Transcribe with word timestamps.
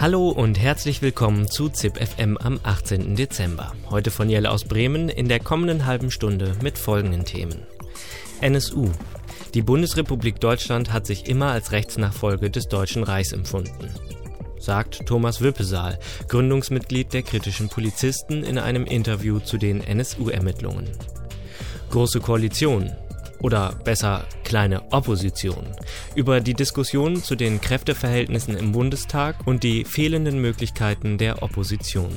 Hallo 0.00 0.28
und 0.28 0.60
herzlich 0.60 1.02
willkommen 1.02 1.48
zu 1.48 1.68
ZIP 1.68 1.98
FM 1.98 2.36
am 2.36 2.60
18. 2.62 3.16
Dezember. 3.16 3.72
Heute 3.90 4.12
von 4.12 4.30
Jelle 4.30 4.52
aus 4.52 4.64
Bremen 4.64 5.08
in 5.08 5.26
der 5.26 5.40
kommenden 5.40 5.86
halben 5.86 6.12
Stunde 6.12 6.54
mit 6.62 6.78
folgenden 6.78 7.24
Themen. 7.24 7.66
NSU. 8.40 8.92
Die 9.54 9.62
Bundesrepublik 9.62 10.38
Deutschland 10.38 10.92
hat 10.92 11.04
sich 11.04 11.26
immer 11.28 11.46
als 11.46 11.72
Rechtsnachfolge 11.72 12.48
des 12.48 12.68
Deutschen 12.68 13.02
Reichs 13.02 13.32
empfunden. 13.32 13.92
Sagt 14.60 15.04
Thomas 15.04 15.40
Wüppesaal, 15.40 15.98
Gründungsmitglied 16.28 17.12
der 17.12 17.24
kritischen 17.24 17.68
Polizisten 17.68 18.44
in 18.44 18.58
einem 18.58 18.84
Interview 18.84 19.40
zu 19.40 19.58
den 19.58 19.80
NSU-Ermittlungen. 19.80 20.88
Große 21.90 22.20
Koalition 22.20 22.92
oder 23.40 23.74
besser 23.84 24.24
kleine 24.44 24.92
Opposition 24.92 25.66
über 26.14 26.40
die 26.40 26.54
Diskussion 26.54 27.22
zu 27.22 27.36
den 27.36 27.60
Kräfteverhältnissen 27.60 28.56
im 28.56 28.72
Bundestag 28.72 29.46
und 29.46 29.62
die 29.62 29.84
fehlenden 29.84 30.40
Möglichkeiten 30.40 31.18
der 31.18 31.42
Opposition. 31.42 32.10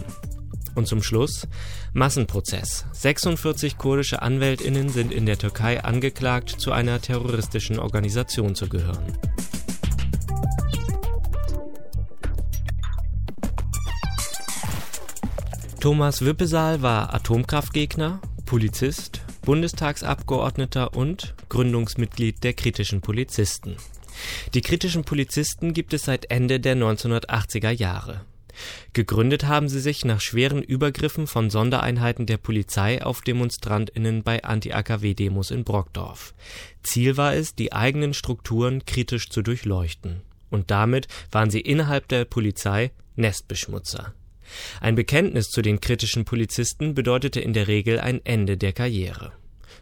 Und 0.73 0.87
zum 0.87 1.03
Schluss 1.03 1.47
Massenprozess. 1.93 2.85
46 2.93 3.77
kurdische 3.77 4.21
Anwältinnen 4.21 4.89
sind 4.89 5.11
in 5.11 5.25
der 5.25 5.37
Türkei 5.37 5.83
angeklagt, 5.83 6.49
zu 6.49 6.71
einer 6.71 7.01
terroristischen 7.01 7.77
Organisation 7.79 8.55
zu 8.55 8.69
gehören. 8.69 9.17
Thomas 15.81 16.21
Wüppesaal 16.21 16.83
war 16.83 17.13
Atomkraftgegner, 17.13 18.21
Polizist, 18.45 19.20
Bundestagsabgeordneter 19.41 20.95
und 20.95 21.33
Gründungsmitglied 21.49 22.43
der 22.43 22.53
kritischen 22.53 23.01
Polizisten. 23.01 23.75
Die 24.53 24.61
kritischen 24.61 25.03
Polizisten 25.03 25.73
gibt 25.73 25.93
es 25.93 26.03
seit 26.03 26.29
Ende 26.29 26.59
der 26.59 26.75
1980er 26.75 27.71
Jahre. 27.71 28.21
Gegründet 28.93 29.45
haben 29.45 29.69
sie 29.69 29.79
sich 29.79 30.05
nach 30.05 30.21
schweren 30.21 30.61
Übergriffen 30.61 31.27
von 31.27 31.49
Sondereinheiten 31.49 32.25
der 32.25 32.37
Polizei 32.37 33.03
auf 33.03 33.21
DemonstrantInnen 33.21 34.23
bei 34.23 34.43
Anti-AKW-Demos 34.43 35.51
in 35.51 35.63
Brockdorf. 35.63 36.33
Ziel 36.83 37.17
war 37.17 37.33
es, 37.33 37.55
die 37.55 37.73
eigenen 37.73 38.13
Strukturen 38.13 38.85
kritisch 38.85 39.29
zu 39.29 39.41
durchleuchten. 39.41 40.21
Und 40.49 40.69
damit 40.69 41.07
waren 41.31 41.49
sie 41.49 41.61
innerhalb 41.61 42.07
der 42.09 42.25
Polizei 42.25 42.91
Nestbeschmutzer. 43.15 44.13
Ein 44.79 44.95
Bekenntnis 44.95 45.49
zu 45.49 45.61
den 45.61 45.81
kritischen 45.81 46.25
Polizisten 46.25 46.93
bedeutete 46.93 47.39
in 47.39 47.53
der 47.53 47.67
Regel 47.67 47.99
ein 47.99 48.21
Ende 48.23 48.57
der 48.57 48.73
Karriere. 48.73 49.31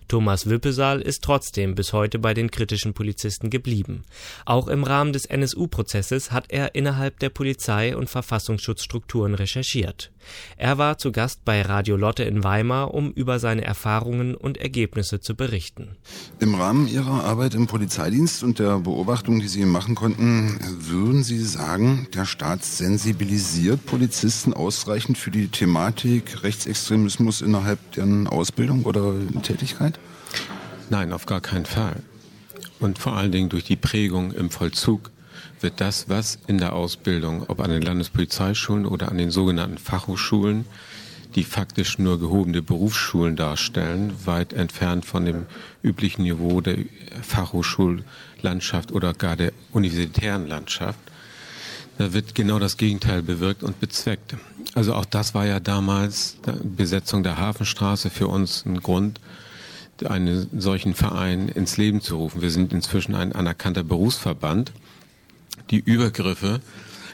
Thomas 0.10 0.50
Wüppesaal 0.50 1.02
ist 1.02 1.24
trotzdem 1.24 1.76
bis 1.76 1.94
heute 1.94 2.18
bei 2.18 2.34
den 2.34 2.50
kritischen 2.50 2.94
Polizisten 2.94 3.52
geblieben. 3.52 4.04
Auch 4.44 4.68
im 4.68 4.84
Rahmen 4.84 5.14
des 5.14 5.26
NSU-Prozesses 5.26 6.32
hat 6.32 6.46
er 6.50 6.74
innerhalb 6.74 7.20
der 7.20 7.30
Polizei 7.30 7.96
und 7.96 8.10
Verfassungsschutzstrukturen 8.10 9.36
recherchiert. 9.36 10.12
Er 10.58 10.78
war 10.78 10.98
zu 10.98 11.12
Gast 11.12 11.46
bei 11.46 11.62
Radio 11.62 11.96
Lotte 11.96 12.24
in 12.24 12.44
Weimar, 12.44 12.94
um 12.94 13.12
über 13.12 13.40
seine 13.40 13.64
Erfahrungen 13.64 14.36
und 14.36 14.58
Ergebnisse 14.58 15.20
zu 15.20 15.36
berichten. 15.36 15.96
Im 16.40 16.56
Rahmen 16.56 16.88
Ihrer 16.88 17.24
Arbeit 17.24 17.56
im 17.56 17.68
Polizeidienst 17.68 18.44
und 18.44 18.60
der 18.60 18.80
Beobachtung, 18.80 19.40
die 19.40 19.48
Sie 19.48 19.66
machen 19.66 19.96
konnten, 19.96 20.60
würden 20.80 21.24
Sie 21.24 21.40
sagen, 21.40 22.08
der 22.14 22.26
Staat 22.26 22.64
sensibilisiert 22.64 23.86
Polizisten 23.86 24.54
ausreichend 24.54 25.18
für 25.18 25.32
die 25.32 25.48
Thematik 25.48 26.44
Rechtsextremismus 26.44 27.42
innerhalb 27.42 27.80
deren 27.94 28.28
Ausbildung 28.28 28.84
oder 28.84 29.14
Tätigkeit? 29.44 30.00
Nein, 30.90 31.14
auf 31.14 31.26
gar 31.26 31.42
keinen 31.42 31.66
Fall. 31.66 32.02
Und 32.80 32.98
vor 32.98 33.14
allen 33.14 33.32
Dingen 33.32 33.50
durch 33.50 33.64
die 33.64 33.76
Prägung 33.76 34.32
im 34.32 34.50
Vollzug 34.50 35.12
wird 35.62 35.82
das, 35.82 36.10
was 36.10 36.40
in 36.48 36.58
der 36.58 36.74
Ausbildung, 36.74 37.46
ob 37.48 37.60
an 37.60 37.70
den 37.70 37.82
Landespolizeischulen 37.82 38.86
oder 38.86 39.10
an 39.10 39.18
den 39.18 39.32
sogenannten 39.32 39.78
Fachhochschulen, 39.78 40.66
die 41.36 41.44
faktisch 41.44 42.00
nur 42.00 42.20
gehobene 42.20 42.62
Berufsschulen 42.62 43.36
darstellen, 43.36 44.14
weit 44.26 44.54
entfernt 44.54 45.06
von 45.06 45.26
dem 45.26 45.46
üblichen 45.84 46.24
Niveau 46.24 46.62
der 46.62 46.78
Fachhochschullandschaft 47.22 48.92
oder 48.92 49.14
gar 49.14 49.36
der 49.36 49.54
universitären 49.72 50.48
Landschaft. 50.48 51.00
Da 52.00 52.14
wird 52.14 52.34
genau 52.34 52.60
das 52.60 52.78
Gegenteil 52.78 53.22
bewirkt 53.22 53.62
und 53.62 53.80
bezweckt. 53.80 54.38
Also 54.74 54.94
auch 54.94 55.06
das 55.06 55.36
war 55.36 55.46
ja 55.46 55.60
damals 55.60 56.38
Besetzung 56.64 57.24
der 57.24 57.38
Hafenstraße 57.38 58.10
für 58.10 58.28
uns 58.28 58.66
ein 58.66 58.80
Grund, 58.80 59.20
einen 60.06 60.48
solchen 60.58 60.94
Verein 60.94 61.50
ins 61.50 61.76
Leben 61.76 62.00
zu 62.00 62.16
rufen. 62.16 62.42
Wir 62.42 62.52
sind 62.52 62.72
inzwischen 62.72 63.16
ein 63.16 63.34
anerkannter 63.34 63.84
Berufsverband. 63.84 64.72
Die 65.70 65.80
Übergriffe 65.80 66.62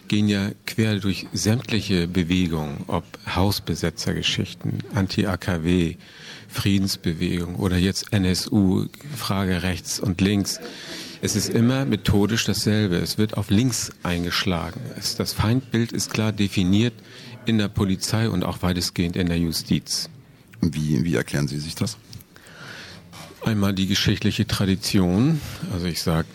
gehen 0.07 0.27
ja 0.27 0.51
quer 0.66 0.99
durch 0.99 1.27
sämtliche 1.33 2.07
Bewegungen, 2.07 2.83
ob 2.88 3.03
Hausbesetzergeschichten, 3.27 4.83
Anti-AKW, 4.93 5.95
Friedensbewegung 6.47 7.55
oder 7.55 7.77
jetzt 7.77 8.13
NSU, 8.13 8.85
Frage 9.16 9.63
rechts 9.63 9.99
und 9.99 10.21
links. 10.21 10.59
Es 11.21 11.35
ist 11.35 11.49
immer 11.49 11.85
methodisch 11.85 12.45
dasselbe. 12.45 12.97
Es 12.97 13.17
wird 13.17 13.35
auf 13.35 13.49
links 13.49 13.91
eingeschlagen. 14.03 14.79
Es, 14.97 15.16
das 15.16 15.33
Feindbild 15.33 15.91
ist 15.91 16.13
klar 16.13 16.31
definiert 16.31 16.93
in 17.45 17.57
der 17.57 17.67
Polizei 17.67 18.29
und 18.29 18.43
auch 18.43 18.61
weitestgehend 18.61 19.16
in 19.16 19.27
der 19.27 19.39
Justiz. 19.39 20.09
Wie, 20.61 21.03
wie 21.03 21.16
erklären 21.16 21.47
Sie 21.47 21.59
sich 21.59 21.75
das? 21.75 21.97
Einmal 23.43 23.73
die 23.73 23.87
geschichtliche 23.87 24.47
Tradition, 24.47 25.41
also 25.72 25.85
ich 25.85 26.01
sage 26.01 26.27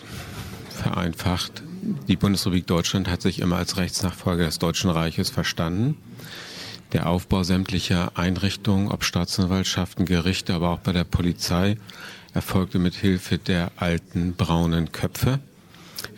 vereinfacht, 0.69 1.63
die 1.81 2.15
Bundesrepublik 2.15 2.67
Deutschland 2.67 3.09
hat 3.09 3.21
sich 3.23 3.39
immer 3.39 3.57
als 3.57 3.77
Rechtsnachfolger 3.77 4.45
des 4.45 4.59
Deutschen 4.59 4.91
Reiches 4.91 5.31
verstanden. 5.31 5.97
Der 6.93 7.09
Aufbau 7.09 7.43
sämtlicher 7.43 8.11
Einrichtungen, 8.15 8.89
ob 8.89 9.03
Staatsanwaltschaften, 9.03 10.05
Gerichte, 10.05 10.53
aber 10.53 10.69
auch 10.69 10.79
bei 10.79 10.91
der 10.91 11.05
Polizei, 11.05 11.77
erfolgte 12.33 12.77
mit 12.77 12.93
Hilfe 12.93 13.37
der 13.37 13.71
alten 13.77 14.35
braunen 14.35 14.91
Köpfe. 14.91 15.39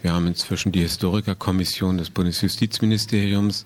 Wir 0.01 0.13
haben 0.13 0.27
inzwischen 0.27 0.71
die 0.71 0.81
Historikerkommission 0.81 1.97
des 1.97 2.09
Bundesjustizministeriums. 2.09 3.63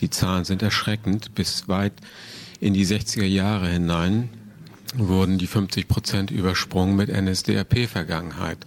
Die 0.00 0.10
Zahlen 0.10 0.44
sind 0.44 0.62
erschreckend. 0.62 1.34
Bis 1.34 1.68
weit 1.68 1.92
in 2.58 2.74
die 2.74 2.86
60er 2.86 3.24
Jahre 3.24 3.68
hinein 3.68 4.30
wurden 4.96 5.38
die 5.38 5.46
50 5.46 5.86
Prozent 5.86 6.30
übersprungen 6.30 6.96
mit 6.96 7.08
NSDAP-Vergangenheit 7.08 8.58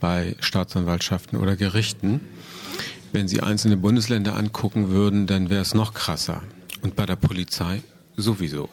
bei 0.00 0.36
Staatsanwaltschaften 0.40 1.38
oder 1.38 1.56
Gerichten. 1.56 2.20
Wenn 3.12 3.28
Sie 3.28 3.40
einzelne 3.40 3.76
Bundesländer 3.76 4.36
angucken 4.36 4.90
würden, 4.90 5.26
dann 5.26 5.50
wäre 5.50 5.62
es 5.62 5.74
noch 5.74 5.94
krasser. 5.94 6.42
Und 6.82 6.96
bei 6.96 7.06
der 7.06 7.16
Polizei 7.16 7.82
sowieso. 8.16 8.68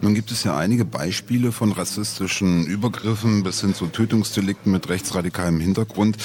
Nun 0.00 0.14
gibt 0.14 0.30
es 0.30 0.44
ja 0.44 0.56
einige 0.56 0.84
Beispiele 0.84 1.52
von 1.52 1.72
rassistischen 1.72 2.66
Übergriffen 2.66 3.42
bis 3.42 3.60
hin 3.60 3.74
zu 3.74 3.86
Tötungsdelikten 3.86 4.70
mit 4.70 4.88
rechtsradikalem 4.88 5.60
Hintergrund, 5.60 6.16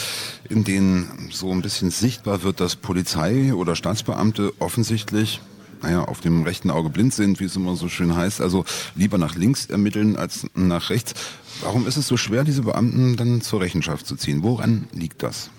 in 0.50 0.63
denen 0.63 1.29
so 1.31 1.51
ein 1.51 1.62
bisschen 1.62 1.89
sichtbar 1.89 2.44
wird, 2.44 2.59
dass 2.59 2.75
Polizei 2.75 3.53
oder 3.53 3.75
Staatsbeamte 3.75 4.53
offensichtlich 4.59 5.41
naja, 5.83 6.05
auf 6.05 6.21
dem 6.21 6.44
rechten 6.44 6.71
Auge 6.71 6.89
blind 6.89 7.13
sind, 7.13 7.39
wie 7.39 7.44
es 7.44 7.55
immer 7.55 7.75
so 7.75 7.89
schön 7.89 8.16
heißt, 8.16 8.41
also 8.41 8.66
lieber 8.95 9.18
nach 9.18 9.35
links 9.35 9.65
ermitteln 9.65 10.15
als 10.15 10.47
nach 10.56 10.89
rechts. 10.89 11.13
Warum 11.62 11.85
ist 11.85 11.97
es 11.97 12.07
so 12.07 12.18
schwer, 12.18 12.44
diese 12.44 12.63
Beamten 12.63 13.18
dann 13.18 13.41
zur 13.41 13.62
Rechenschaft 13.62 14.07
zu 14.07 14.15
ziehen? 14.15 14.44
Woran 14.44 14.88
liegt 14.94 15.21
das 15.21 15.50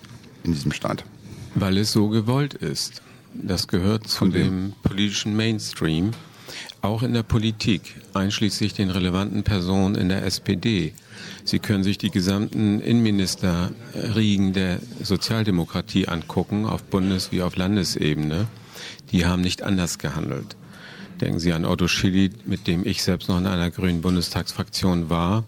in 0.43 0.51
diesem 0.51 0.71
Staat? 0.71 1.05
Weil 1.53 1.77
es 1.77 1.91
so 1.91 2.09
gewollt 2.09 2.55
ist. 2.55 3.01
Das 3.33 3.67
gehört 3.67 4.07
zu 4.07 4.27
dem 4.27 4.73
politischen 4.81 5.35
Mainstream, 5.35 6.11
auch 6.81 7.03
in 7.03 7.13
der 7.13 7.23
Politik, 7.23 7.95
einschließlich 8.13 8.73
den 8.73 8.89
relevanten 8.89 9.43
Personen 9.43 9.95
in 9.95 10.09
der 10.09 10.25
SPD. 10.25 10.93
Sie 11.43 11.59
können 11.59 11.83
sich 11.83 11.97
die 11.97 12.11
gesamten 12.11 12.79
Innenministerriegen 12.79 14.53
der 14.53 14.79
Sozialdemokratie 15.01 16.07
angucken, 16.07 16.65
auf 16.65 16.83
Bundes- 16.83 17.31
wie 17.31 17.41
auf 17.41 17.55
Landesebene 17.57 18.47
die 19.11 19.25
haben 19.25 19.41
nicht 19.41 19.63
anders 19.63 19.97
gehandelt. 19.97 20.55
Denken 21.21 21.39
Sie 21.39 21.53
an 21.53 21.65
Otto 21.65 21.87
Schilly, 21.87 22.31
mit 22.45 22.67
dem 22.67 22.85
ich 22.85 23.01
selbst 23.03 23.29
noch 23.29 23.37
in 23.37 23.47
einer 23.47 23.71
grünen 23.71 24.01
Bundestagsfraktion 24.01 25.09
war, 25.09 25.45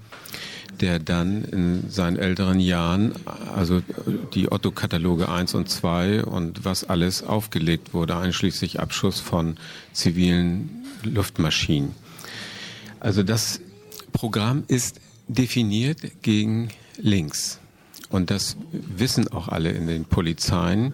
der 0.79 0.99
dann 0.99 1.43
in 1.43 1.89
seinen 1.89 2.17
älteren 2.17 2.59
Jahren, 2.59 3.13
also 3.53 3.81
die 4.33 4.51
Otto-Kataloge 4.51 5.27
1 5.29 5.55
und 5.55 5.69
2 5.69 6.23
und 6.23 6.63
was 6.65 6.83
alles 6.83 7.23
aufgelegt 7.23 7.93
wurde, 7.93 8.15
einschließlich 8.15 8.79
Abschuss 8.79 9.19
von 9.19 9.57
zivilen 9.91 10.85
Luftmaschinen. 11.03 11.93
Also 12.99 13.23
das 13.23 13.59
Programm 14.13 14.63
ist 14.67 14.99
definiert 15.27 15.99
gegen 16.21 16.69
links. 16.97 17.59
Und 18.09 18.31
das 18.31 18.55
wissen 18.71 19.27
auch 19.27 19.49
alle 19.49 19.71
in 19.71 19.87
den 19.87 20.05
Polizeien. 20.05 20.93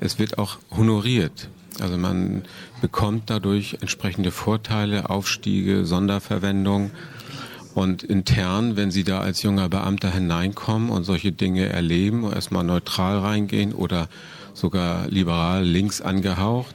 Es 0.00 0.18
wird 0.18 0.38
auch 0.38 0.58
honoriert. 0.70 1.48
Also 1.80 1.96
man 1.96 2.42
bekommt 2.80 3.30
dadurch 3.30 3.78
entsprechende 3.80 4.30
Vorteile, 4.30 5.10
Aufstiege, 5.10 5.84
Sonderverwendung. 5.84 6.90
Und 7.74 8.02
intern, 8.02 8.76
wenn 8.76 8.90
Sie 8.90 9.02
da 9.02 9.20
als 9.20 9.42
junger 9.42 9.68
Beamter 9.68 10.10
hineinkommen 10.10 10.90
und 10.90 11.04
solche 11.04 11.32
Dinge 11.32 11.66
erleben, 11.66 12.30
erstmal 12.30 12.64
neutral 12.64 13.18
reingehen 13.18 13.72
oder 13.72 14.08
sogar 14.52 15.08
liberal 15.08 15.64
links 15.64 16.02
angehaucht, 16.02 16.74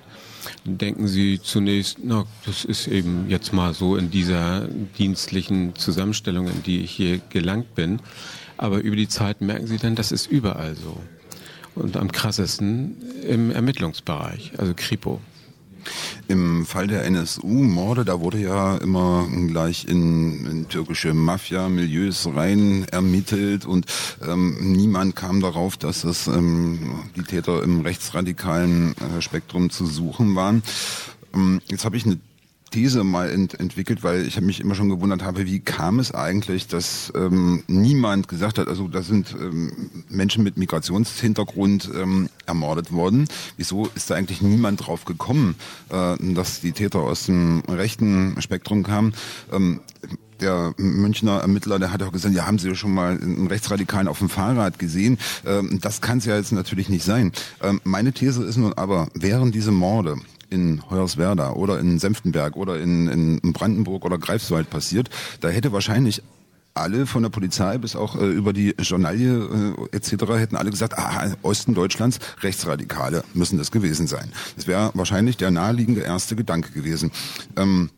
denken 0.65 1.07
Sie 1.07 1.39
zunächst, 1.41 1.99
na, 2.03 2.25
das 2.45 2.65
ist 2.65 2.87
eben 2.87 3.29
jetzt 3.29 3.53
mal 3.53 3.73
so 3.73 3.95
in 3.95 4.09
dieser 4.09 4.67
dienstlichen 4.97 5.75
Zusammenstellung, 5.75 6.47
in 6.47 6.63
die 6.63 6.81
ich 6.81 6.91
hier 6.91 7.19
gelangt 7.29 7.75
bin. 7.75 7.99
Aber 8.57 8.79
über 8.79 8.95
die 8.95 9.07
Zeit 9.07 9.41
merken 9.41 9.67
Sie 9.67 9.77
dann, 9.77 9.95
das 9.95 10.11
ist 10.11 10.25
überall 10.25 10.75
so. 10.75 10.97
Und 11.77 11.95
am 11.95 12.11
krassesten 12.11 12.97
im 13.23 13.51
Ermittlungsbereich, 13.51 14.53
also 14.57 14.73
Kripo. 14.75 15.21
Im 16.27 16.65
Fall 16.65 16.87
der 16.87 17.05
NSU-Morde, 17.05 18.03
da 18.03 18.19
wurde 18.19 18.39
ja 18.39 18.77
immer 18.77 19.25
gleich 19.47 19.85
in, 19.85 20.45
in 20.45 20.67
türkische 20.67 21.13
Mafia-Milieus 21.13 22.27
rein 22.35 22.85
ermittelt 22.91 23.65
und 23.65 23.85
ähm, 24.27 24.73
niemand 24.73 25.15
kam 25.15 25.39
darauf, 25.39 25.77
dass 25.77 26.03
es 26.03 26.27
ähm, 26.27 27.03
die 27.15 27.23
Täter 27.23 27.63
im 27.63 27.81
rechtsradikalen 27.81 28.95
äh, 28.97 29.21
Spektrum 29.21 29.69
zu 29.69 29.85
suchen 29.85 30.35
waren. 30.35 30.63
Ähm, 31.33 31.61
jetzt 31.69 31.85
habe 31.85 31.95
ich 31.95 32.05
eine 32.05 32.19
These 32.69 33.03
mal 33.03 33.29
ent 33.29 33.59
entwickelt, 33.59 34.03
weil 34.03 34.25
ich 34.25 34.39
mich 34.41 34.59
immer 34.59 34.75
schon 34.75 34.89
gewundert 34.89 35.23
habe, 35.23 35.45
wie 35.45 35.59
kam 35.59 35.99
es 35.99 36.13
eigentlich, 36.13 36.67
dass 36.67 37.11
ähm, 37.15 37.63
niemand 37.67 38.27
gesagt 38.27 38.57
hat, 38.57 38.67
also 38.67 38.87
da 38.87 39.01
sind 39.01 39.35
ähm, 39.39 40.03
Menschen 40.09 40.43
mit 40.43 40.57
Migrationshintergrund 40.57 41.89
ähm, 41.95 42.29
ermordet 42.45 42.91
worden. 42.91 43.27
Wieso 43.57 43.89
ist 43.95 44.09
da 44.09 44.15
eigentlich 44.15 44.41
niemand 44.41 44.85
drauf 44.85 45.05
gekommen, 45.05 45.55
äh, 45.89 46.15
dass 46.33 46.61
die 46.61 46.71
Täter 46.71 46.99
aus 46.99 47.25
dem 47.25 47.63
rechten 47.67 48.39
Spektrum 48.41 48.83
kamen? 48.83 49.13
Ähm, 49.51 49.81
der 50.41 50.73
Münchner 50.77 51.39
Ermittler, 51.39 51.79
der 51.79 51.91
hat 51.91 52.03
auch 52.03 52.11
gesagt, 52.11 52.35
ja, 52.35 52.45
haben 52.45 52.59
Sie 52.59 52.75
schon 52.75 52.93
mal 52.93 53.19
einen 53.19 53.47
Rechtsradikalen 53.47 54.07
auf 54.07 54.19
dem 54.19 54.29
Fahrrad 54.29 54.79
gesehen? 54.79 55.17
Ähm, 55.45 55.79
das 55.81 56.01
kann 56.01 56.19
es 56.19 56.25
ja 56.25 56.35
jetzt 56.35 56.51
natürlich 56.51 56.89
nicht 56.89 57.03
sein. 57.03 57.31
Ähm, 57.61 57.81
meine 57.83 58.13
These 58.13 58.43
ist 58.43 58.57
nun 58.57 58.73
aber, 58.73 59.09
wären 59.13 59.51
diese 59.51 59.71
Morde 59.71 60.17
in 60.49 60.81
Hoyerswerda 60.89 61.51
oder 61.51 61.79
in 61.79 61.99
Senftenberg 61.99 62.55
oder 62.55 62.79
in, 62.79 63.39
in 63.41 63.53
Brandenburg 63.53 64.05
oder 64.05 64.17
Greifswald 64.17 64.69
passiert, 64.69 65.09
da 65.41 65.49
hätte 65.49 65.71
wahrscheinlich 65.71 66.21
alle 66.77 67.05
von 67.05 67.23
der 67.23 67.29
Polizei 67.29 67.77
bis 67.77 67.95
auch 67.95 68.15
äh, 68.15 68.25
über 68.25 68.53
die 68.53 68.75
Journalie 68.79 69.75
äh, 69.91 69.95
etc. 69.95 70.11
hätten 70.33 70.55
alle 70.55 70.69
gesagt, 70.69 70.97
ah, 70.97 71.31
Osten 71.41 71.73
Deutschlands, 71.73 72.19
Rechtsradikale 72.41 73.23
müssen 73.33 73.57
das 73.57 73.71
gewesen 73.71 74.07
sein. 74.07 74.31
Das 74.55 74.67
wäre 74.67 74.91
wahrscheinlich 74.93 75.37
der 75.37 75.51
naheliegende 75.51 76.01
erste 76.01 76.35
Gedanke 76.35 76.71
gewesen. 76.71 77.11
Ähm, 77.55 77.89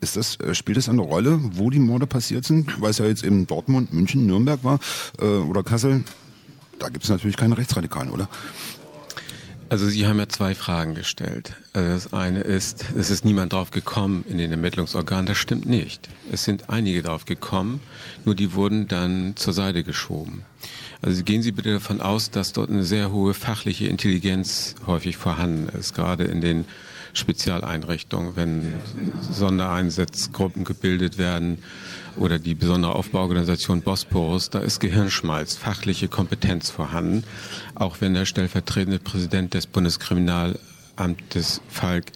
ist 0.00 0.16
das, 0.16 0.38
äh, 0.40 0.54
spielt 0.54 0.78
das 0.78 0.88
eine 0.88 1.00
Rolle, 1.00 1.38
wo 1.42 1.70
die 1.70 1.78
Morde 1.78 2.06
passiert 2.06 2.44
sind? 2.44 2.80
Weil 2.80 2.90
es 2.90 2.98
ja 2.98 3.06
jetzt 3.06 3.24
eben 3.24 3.46
Dortmund, 3.46 3.92
München, 3.92 4.26
Nürnberg 4.26 4.62
war 4.64 4.78
äh, 5.20 5.24
oder 5.24 5.62
Kassel. 5.62 6.04
Da 6.78 6.88
gibt 6.88 7.04
es 7.04 7.10
natürlich 7.10 7.36
keine 7.36 7.56
Rechtsradikalen, 7.56 8.10
oder? 8.10 8.28
Also 9.72 9.88
Sie 9.88 10.06
haben 10.06 10.18
ja 10.18 10.28
zwei 10.28 10.54
Fragen 10.54 10.94
gestellt. 10.94 11.54
Also 11.72 11.88
das 11.88 12.12
eine 12.12 12.40
ist, 12.40 12.84
es 12.94 13.08
ist 13.08 13.24
niemand 13.24 13.54
drauf 13.54 13.70
gekommen 13.70 14.22
in 14.28 14.36
den 14.36 14.50
Ermittlungsorganen. 14.50 15.24
Das 15.24 15.38
stimmt 15.38 15.64
nicht. 15.64 16.10
Es 16.30 16.44
sind 16.44 16.68
einige 16.68 17.02
drauf 17.02 17.24
gekommen, 17.24 17.80
nur 18.26 18.34
die 18.34 18.52
wurden 18.52 18.86
dann 18.86 19.32
zur 19.34 19.54
Seite 19.54 19.82
geschoben. 19.82 20.44
Also 21.00 21.24
gehen 21.24 21.40
Sie 21.40 21.52
bitte 21.52 21.72
davon 21.72 22.02
aus, 22.02 22.30
dass 22.30 22.52
dort 22.52 22.68
eine 22.68 22.84
sehr 22.84 23.12
hohe 23.12 23.32
fachliche 23.32 23.86
Intelligenz 23.86 24.74
häufig 24.86 25.16
vorhanden 25.16 25.70
ist, 25.74 25.94
gerade 25.94 26.24
in 26.24 26.42
den 26.42 26.66
Spezialeinrichtungen, 27.12 28.36
wenn 28.36 28.74
Sondereinsatzgruppen 29.30 30.64
gebildet 30.64 31.18
werden 31.18 31.58
oder 32.16 32.38
die 32.38 32.54
besondere 32.54 32.94
Aufbauorganisation 32.94 33.82
Bosporus, 33.82 34.50
da 34.50 34.60
ist 34.60 34.80
Gehirnschmalz, 34.80 35.56
fachliche 35.56 36.08
Kompetenz 36.08 36.70
vorhanden, 36.70 37.24
auch 37.74 38.00
wenn 38.00 38.14
der 38.14 38.26
stellvertretende 38.26 38.98
Präsident 38.98 39.54
des 39.54 39.66
Bundeskriminalamtes 39.66 41.60
Falk 41.68 42.06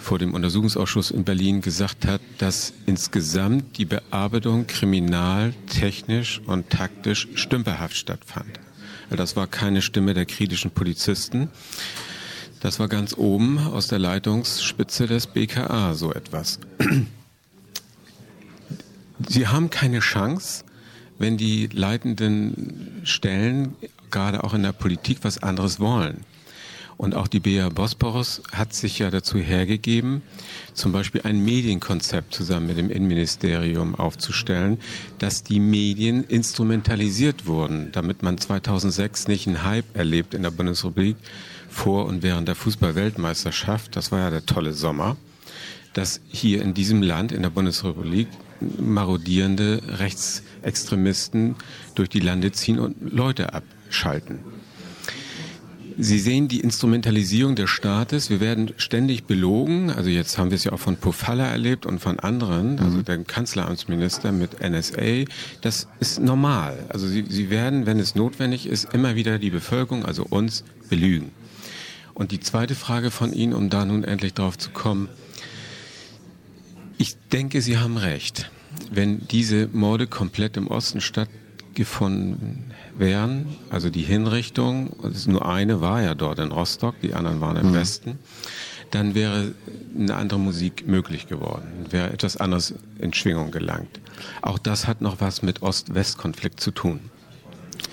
vor 0.00 0.18
dem 0.18 0.34
Untersuchungsausschuss 0.34 1.10
in 1.10 1.24
Berlin 1.24 1.62
gesagt 1.62 2.06
hat, 2.06 2.20
dass 2.38 2.74
insgesamt 2.86 3.78
die 3.78 3.86
Bearbeitung 3.86 4.66
kriminal, 4.66 5.54
technisch 5.66 6.40
und 6.46 6.68
taktisch 6.68 7.26
stümperhaft 7.34 7.96
stattfand. 7.96 8.60
Das 9.10 9.34
war 9.36 9.46
keine 9.46 9.80
Stimme 9.80 10.12
der 10.12 10.26
kritischen 10.26 10.70
Polizisten. 10.70 11.48
Das 12.64 12.78
war 12.78 12.88
ganz 12.88 13.14
oben 13.18 13.58
aus 13.58 13.88
der 13.88 13.98
Leitungsspitze 13.98 15.06
des 15.06 15.26
BKA 15.26 15.92
so 15.92 16.14
etwas. 16.14 16.58
Sie 19.28 19.48
haben 19.48 19.68
keine 19.68 19.98
Chance, 19.98 20.64
wenn 21.18 21.36
die 21.36 21.66
leitenden 21.66 23.02
Stellen, 23.04 23.74
gerade 24.10 24.44
auch 24.44 24.54
in 24.54 24.62
der 24.62 24.72
Politik, 24.72 25.18
was 25.20 25.42
anderes 25.42 25.78
wollen. 25.78 26.24
Und 26.96 27.14
auch 27.14 27.28
die 27.28 27.40
BA 27.40 27.68
Bosporus 27.68 28.42
hat 28.50 28.72
sich 28.72 28.98
ja 28.98 29.10
dazu 29.10 29.36
hergegeben, 29.36 30.22
zum 30.72 30.90
Beispiel 30.90 31.20
ein 31.24 31.44
Medienkonzept 31.44 32.32
zusammen 32.32 32.68
mit 32.68 32.78
dem 32.78 32.88
Innenministerium 32.88 33.94
aufzustellen, 33.94 34.78
dass 35.18 35.42
die 35.42 35.60
Medien 35.60 36.24
instrumentalisiert 36.24 37.44
wurden, 37.44 37.92
damit 37.92 38.22
man 38.22 38.38
2006 38.38 39.28
nicht 39.28 39.46
einen 39.46 39.64
Hype 39.64 39.94
erlebt 39.94 40.32
in 40.32 40.42
der 40.42 40.50
Bundesrepublik 40.50 41.16
vor 41.74 42.06
und 42.06 42.22
während 42.22 42.48
der 42.48 42.54
Fußball-Weltmeisterschaft. 42.54 43.96
Das 43.96 44.12
war 44.12 44.20
ja 44.20 44.30
der 44.30 44.46
tolle 44.46 44.72
Sommer, 44.72 45.16
dass 45.92 46.20
hier 46.28 46.62
in 46.62 46.72
diesem 46.72 47.02
Land, 47.02 47.32
in 47.32 47.42
der 47.42 47.50
Bundesrepublik, 47.50 48.28
marodierende 48.78 49.82
Rechtsextremisten 49.98 51.56
durch 51.94 52.08
die 52.08 52.20
Lande 52.20 52.52
ziehen 52.52 52.78
und 52.78 52.96
Leute 53.12 53.52
abschalten. 53.52 54.38
Sie 55.96 56.18
sehen 56.18 56.48
die 56.48 56.58
Instrumentalisierung 56.60 57.54
des 57.54 57.70
Staates. 57.70 58.28
Wir 58.28 58.40
werden 58.40 58.72
ständig 58.78 59.24
belogen. 59.24 59.90
Also 59.90 60.10
jetzt 60.10 60.38
haben 60.38 60.50
wir 60.50 60.56
es 60.56 60.64
ja 60.64 60.72
auch 60.72 60.80
von 60.80 60.96
Pofalla 60.96 61.46
erlebt 61.46 61.86
und 61.86 62.00
von 62.00 62.18
anderen, 62.18 62.80
also 62.80 62.98
mhm. 62.98 63.04
dem 63.04 63.26
Kanzleramtsminister 63.26 64.32
mit 64.32 64.60
NSA. 64.60 65.24
Das 65.60 65.86
ist 66.00 66.20
normal. 66.20 66.78
Also 66.88 67.06
sie, 67.06 67.24
sie 67.28 67.48
werden, 67.48 67.86
wenn 67.86 68.00
es 68.00 68.16
notwendig 68.16 68.66
ist, 68.66 68.92
immer 68.92 69.14
wieder 69.14 69.38
die 69.38 69.50
Bevölkerung, 69.50 70.04
also 70.04 70.26
uns, 70.28 70.64
belügen. 70.88 71.30
Und 72.14 72.30
die 72.30 72.40
zweite 72.40 72.74
Frage 72.74 73.10
von 73.10 73.32
Ihnen, 73.32 73.52
um 73.52 73.70
da 73.70 73.84
nun 73.84 74.04
endlich 74.04 74.34
drauf 74.34 74.56
zu 74.56 74.70
kommen, 74.70 75.08
ich 76.96 77.16
denke, 77.32 77.60
Sie 77.60 77.78
haben 77.78 77.96
recht. 77.96 78.50
Wenn 78.90 79.26
diese 79.28 79.68
Morde 79.72 80.06
komplett 80.06 80.56
im 80.56 80.68
Osten 80.68 81.00
stattgefunden 81.00 82.72
wären, 82.96 83.56
also 83.70 83.90
die 83.90 84.02
Hinrichtung, 84.02 84.94
nur 85.26 85.46
eine 85.46 85.80
war 85.80 86.02
ja 86.02 86.14
dort 86.14 86.38
in 86.38 86.52
Rostock, 86.52 86.94
die 87.02 87.14
anderen 87.14 87.40
waren 87.40 87.56
im 87.56 87.70
mhm. 87.70 87.74
Westen, 87.74 88.18
dann 88.92 89.16
wäre 89.16 89.52
eine 89.98 90.14
andere 90.14 90.38
Musik 90.38 90.86
möglich 90.86 91.26
geworden, 91.26 91.86
wäre 91.90 92.12
etwas 92.12 92.36
anderes 92.36 92.74
in 92.98 93.12
Schwingung 93.12 93.50
gelangt. 93.50 94.00
Auch 94.40 94.58
das 94.58 94.86
hat 94.86 95.00
noch 95.00 95.20
was 95.20 95.42
mit 95.42 95.62
Ost-West-Konflikt 95.62 96.60
zu 96.60 96.70
tun. 96.70 97.00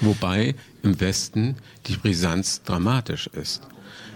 Wobei 0.01 0.55
im 0.83 0.99
Westen 0.99 1.55
die 1.87 1.97
Brisanz 1.97 2.61
dramatisch 2.63 3.27
ist. 3.27 3.63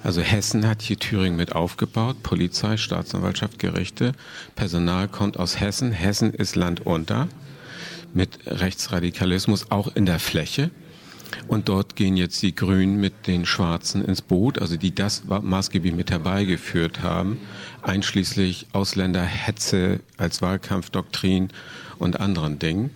Also 0.05 0.21
Hessen 0.21 0.67
hat 0.67 0.83
hier 0.83 0.99
Thüringen 0.99 1.35
mit 1.35 1.55
aufgebaut, 1.55 2.21
Polizei, 2.21 2.77
Staatsanwaltschaft, 2.77 3.57
Gerichte. 3.57 4.11
Personal 4.55 5.07
kommt 5.07 5.39
aus 5.39 5.59
Hessen. 5.59 5.91
Hessen 5.91 6.31
ist 6.31 6.55
Land 6.55 6.85
unter 6.85 7.27
mit 8.13 8.37
Rechtsradikalismus 8.45 9.71
auch 9.71 9.95
in 9.95 10.05
der 10.05 10.19
Fläche. 10.19 10.69
Und 11.47 11.69
dort 11.69 11.95
gehen 11.95 12.17
jetzt 12.17 12.43
die 12.43 12.53
Grünen 12.53 12.99
mit 12.99 13.25
den 13.25 13.47
Schwarzen 13.47 14.05
ins 14.05 14.21
Boot, 14.21 14.59
also 14.61 14.77
die 14.77 14.93
das 14.93 15.23
maßgeblich 15.25 15.95
mit 15.95 16.11
herbeigeführt 16.11 17.01
haben, 17.01 17.39
einschließlich 17.81 18.67
Ausländerhetze 18.73 20.01
als 20.17 20.43
Wahlkampfdoktrin 20.43 21.49
und 21.97 22.19
anderen 22.19 22.59
Dingen. 22.59 22.91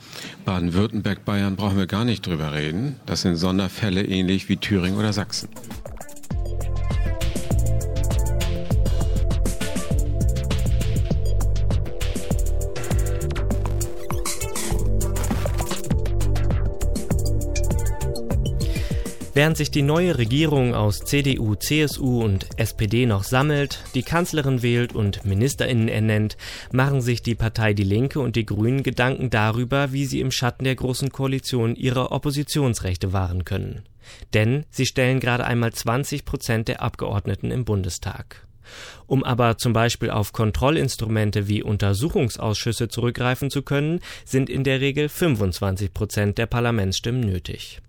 Baden-Württemberg, 0.46 1.25
Bayern 1.25 1.56
brauchen 1.56 1.78
wir 1.80 1.88
gar 1.88 2.06
nicht 2.06 2.28
drüber 2.28 2.54
reden. 2.54 2.98
Das 3.08 3.24
sind 3.24 3.36
Sonderfälle 3.36 4.04
ähnlich 4.04 4.48
wie 4.48 4.58
Thüringen 4.58 5.00
oder 5.00 5.12
Sachsen. 5.12 5.50
Während 19.39 19.55
sich 19.55 19.72
die 19.72 19.84
neue 19.84 20.17
Regierung 20.17 20.75
aus 20.75 21.00
CDU, 21.00 21.55
CSU 21.55 22.22
und 22.22 22.48
SPD 22.58 23.05
noch 23.05 23.24
sammelt, 23.24 23.81
die 23.96 24.03
Kanzlerin 24.03 24.62
wählt 24.63 24.93
und 24.93 25.24
Ministerinnen 25.24 25.88
ernennt, 25.88 26.36
machen 26.74 27.00
sich 27.00 27.22
die 27.22 27.36
Partei 27.36 27.74
Die 27.74 27.86
Linke 27.86 28.19
und 28.19 28.36
die 28.36 28.46
Grünen 28.46 28.84
Gedanken 28.84 29.29
darüber, 29.29 29.93
wie 29.93 30.03
sie 30.03 30.19
im 30.19 30.31
Schatten 30.31 30.65
der 30.65 30.75
Großen 30.75 31.10
Koalition 31.13 31.77
ihre 31.77 32.12
Oppositionsrechte 32.12 33.13
wahren 33.13 33.46
können. 33.46 33.84
Denn 34.34 34.65
sie 34.72 34.86
stellen 34.86 35.22
gerade 35.22 35.46
einmal 35.46 35.72
20 35.72 36.25
Prozent 36.25 36.67
der 36.67 36.81
Abgeordneten 36.81 37.50
im 37.50 37.63
Bundestag. 37.63 38.46
Um 39.08 39.24
aber 39.24 39.58
zum 39.58 39.72
Beispiel 39.72 40.10
auf 40.10 40.34
Kontrollinstrumente 40.34 41.48
wie 41.48 41.63
Untersuchungsausschüsse 41.63 42.89
zurückgreifen 42.89 43.50
zu 43.50 43.62
können, 43.62 44.01
sind 44.25 44.50
in 44.50 44.65
der 44.65 44.81
Regel 44.81 45.08
25 45.08 45.93
Prozent 45.93 46.38
der 46.38 46.46
Parlamentsstimmen 46.46 47.22
nötig. 47.22 47.79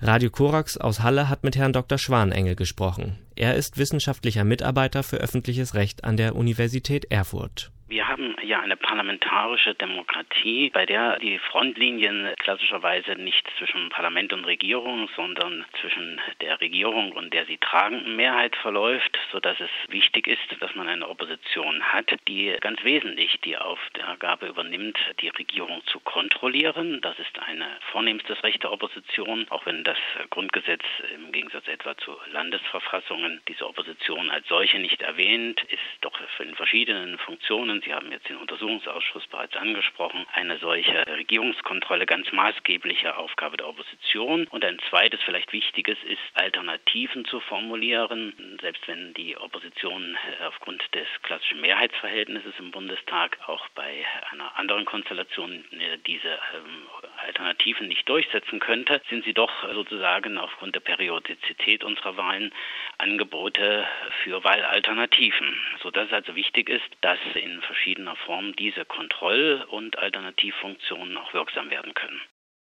Radio 0.00 0.30
Korax 0.30 0.76
aus 0.76 1.00
Halle 1.00 1.28
hat 1.28 1.44
mit 1.44 1.56
Herrn 1.56 1.72
Dr. 1.72 1.98
Schwanengel 1.98 2.56
gesprochen. 2.56 3.18
Er 3.36 3.54
ist 3.54 3.78
wissenschaftlicher 3.78 4.44
Mitarbeiter 4.44 5.02
für 5.02 5.18
öffentliches 5.18 5.74
Recht 5.74 6.04
an 6.04 6.16
der 6.16 6.36
Universität 6.36 7.10
Erfurt. 7.10 7.70
Wir 7.90 8.06
haben 8.06 8.36
ja 8.42 8.60
eine 8.60 8.76
parlamentarische 8.76 9.74
Demokratie, 9.74 10.68
bei 10.68 10.84
der 10.84 11.18
die 11.20 11.38
Frontlinien 11.38 12.34
klassischerweise 12.36 13.12
nicht 13.12 13.48
zwischen 13.56 13.88
Parlament 13.88 14.34
und 14.34 14.44
Regierung, 14.44 15.08
sondern 15.16 15.64
zwischen 15.80 16.20
der 16.42 16.60
Regierung 16.60 17.12
und 17.12 17.32
der 17.32 17.46
sie 17.46 17.56
tragenden 17.56 18.14
Mehrheit 18.14 18.54
verläuft, 18.56 19.18
sodass 19.32 19.58
es 19.58 19.70
wichtig 19.88 20.26
ist, 20.26 20.60
dass 20.60 20.74
man 20.74 20.86
eine 20.86 21.08
Opposition 21.08 21.82
hat, 21.82 22.14
die 22.28 22.54
ganz 22.60 22.84
wesentlich 22.84 23.40
die 23.40 23.56
Aufgabe 23.56 24.48
übernimmt, 24.48 24.98
die 25.22 25.28
Regierung 25.28 25.80
zu 25.86 25.98
kontrollieren. 26.00 27.00
Das 27.00 27.18
ist 27.18 27.38
ein 27.38 27.64
vornehmstes 27.90 28.42
Recht 28.42 28.64
der 28.64 28.72
Opposition, 28.72 29.46
auch 29.48 29.64
wenn 29.64 29.82
das 29.84 29.96
Grundgesetz 30.28 30.84
im 31.14 31.32
Gegensatz 31.32 31.66
etwa 31.68 31.96
zu 31.96 32.14
Landesverfassungen 32.32 33.40
diese 33.48 33.66
Opposition 33.66 34.28
als 34.28 34.46
solche 34.46 34.78
nicht 34.78 35.00
erwähnt, 35.00 35.62
ist 35.70 35.80
doch 36.02 36.20
in 36.38 36.54
verschiedenen 36.54 37.16
Funktionen 37.16 37.77
und 37.78 37.84
Sie 37.84 37.94
haben 37.94 38.10
jetzt 38.10 38.28
den 38.28 38.38
Untersuchungsausschuss 38.38 39.24
bereits 39.28 39.54
angesprochen, 39.54 40.26
eine 40.32 40.58
solche 40.58 41.06
Regierungskontrolle 41.06 42.06
ganz 42.06 42.32
maßgebliche 42.32 43.16
Aufgabe 43.16 43.56
der 43.56 43.68
Opposition. 43.68 44.48
Und 44.48 44.64
ein 44.64 44.80
zweites, 44.90 45.20
vielleicht 45.24 45.52
wichtiges, 45.52 45.96
ist, 46.02 46.18
Alternativen 46.34 47.24
zu 47.26 47.38
formulieren, 47.38 48.58
selbst 48.60 48.88
wenn 48.88 49.14
die 49.14 49.36
Opposition 49.36 50.16
äh, 50.40 50.44
aufgrund 50.46 50.82
des 50.92 51.06
klassischen 51.22 51.60
Mehrheitsverhältnisses 51.60 52.54
im 52.58 52.72
Bundestag 52.72 53.38
auch 53.46 53.68
bei 53.76 54.04
einer 54.32 54.58
anderen 54.58 54.84
Konstellation 54.84 55.64
äh, 55.70 55.98
diese 56.04 56.30
ähm, 56.30 56.82
Alternativen 57.28 57.88
nicht 57.88 58.08
durchsetzen 58.08 58.58
könnte, 58.58 59.00
sind 59.08 59.24
sie 59.24 59.34
doch 59.34 59.52
sozusagen 59.72 60.38
aufgrund 60.38 60.74
der 60.74 60.80
Periodizität 60.80 61.84
unserer 61.84 62.16
Wahlen 62.16 62.52
Angebote 62.96 63.86
für 64.24 64.42
Wahlalternativen, 64.42 65.56
sodass 65.82 66.06
es 66.06 66.12
also 66.12 66.34
wichtig 66.34 66.68
ist, 66.68 66.88
dass 67.02 67.18
in 67.34 67.60
verschiedener 67.62 68.16
Form 68.16 68.56
diese 68.56 68.84
Kontroll- 68.84 69.64
und 69.68 69.98
Alternativfunktionen 69.98 71.16
auch 71.18 71.32
wirksam 71.34 71.70
werden 71.70 71.94
können. 71.94 72.20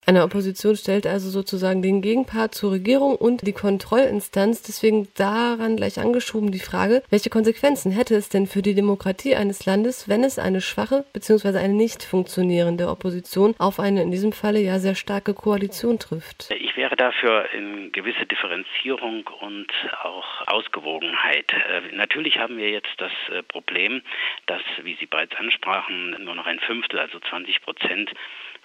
Eine 0.05 0.23
Opposition 0.23 0.75
stellt 0.75 1.07
also 1.07 1.29
sozusagen 1.29 1.81
den 1.81 2.01
Gegenpart 2.01 2.53
zur 2.53 2.73
Regierung 2.73 3.15
und 3.15 3.47
die 3.47 3.53
Kontrollinstanz. 3.53 4.61
Deswegen 4.61 5.07
daran 5.15 5.77
gleich 5.77 5.97
angeschoben 5.99 6.51
die 6.51 6.59
Frage, 6.59 7.03
welche 7.09 7.29
Konsequenzen 7.29 7.91
hätte 7.91 8.15
es 8.15 8.27
denn 8.27 8.45
für 8.45 8.61
die 8.61 8.75
Demokratie 8.75 9.35
eines 9.35 9.65
Landes, 9.65 10.09
wenn 10.09 10.25
es 10.25 10.39
eine 10.39 10.59
schwache 10.59 11.05
bzw. 11.13 11.57
eine 11.57 11.73
nicht 11.73 12.03
funktionierende 12.03 12.89
Opposition 12.89 13.55
auf 13.59 13.79
eine 13.79 14.01
in 14.01 14.11
diesem 14.11 14.33
Falle 14.33 14.59
ja 14.59 14.79
sehr 14.79 14.95
starke 14.95 15.33
Koalition 15.33 15.99
trifft? 15.99 16.51
Ich 16.51 16.75
wäre 16.75 16.97
dafür 16.97 17.49
in 17.53 17.91
gewisse 17.93 18.25
Differenzierung 18.25 19.29
und 19.39 19.71
auch 20.03 20.47
Ausgewogenheit. 20.47 21.51
Äh, 21.53 21.95
natürlich 21.95 22.39
haben 22.39 22.57
wir 22.57 22.69
jetzt 22.69 22.93
das 22.97 23.11
äh, 23.31 23.41
Problem, 23.43 24.01
dass, 24.47 24.61
wie 24.83 24.97
Sie 24.99 25.05
bereits 25.05 25.35
ansprachen, 25.35 26.17
nur 26.25 26.35
noch 26.35 26.45
ein 26.45 26.59
Fünftel, 26.59 26.99
also 26.99 27.19
20 27.19 27.61
Prozent 27.61 28.11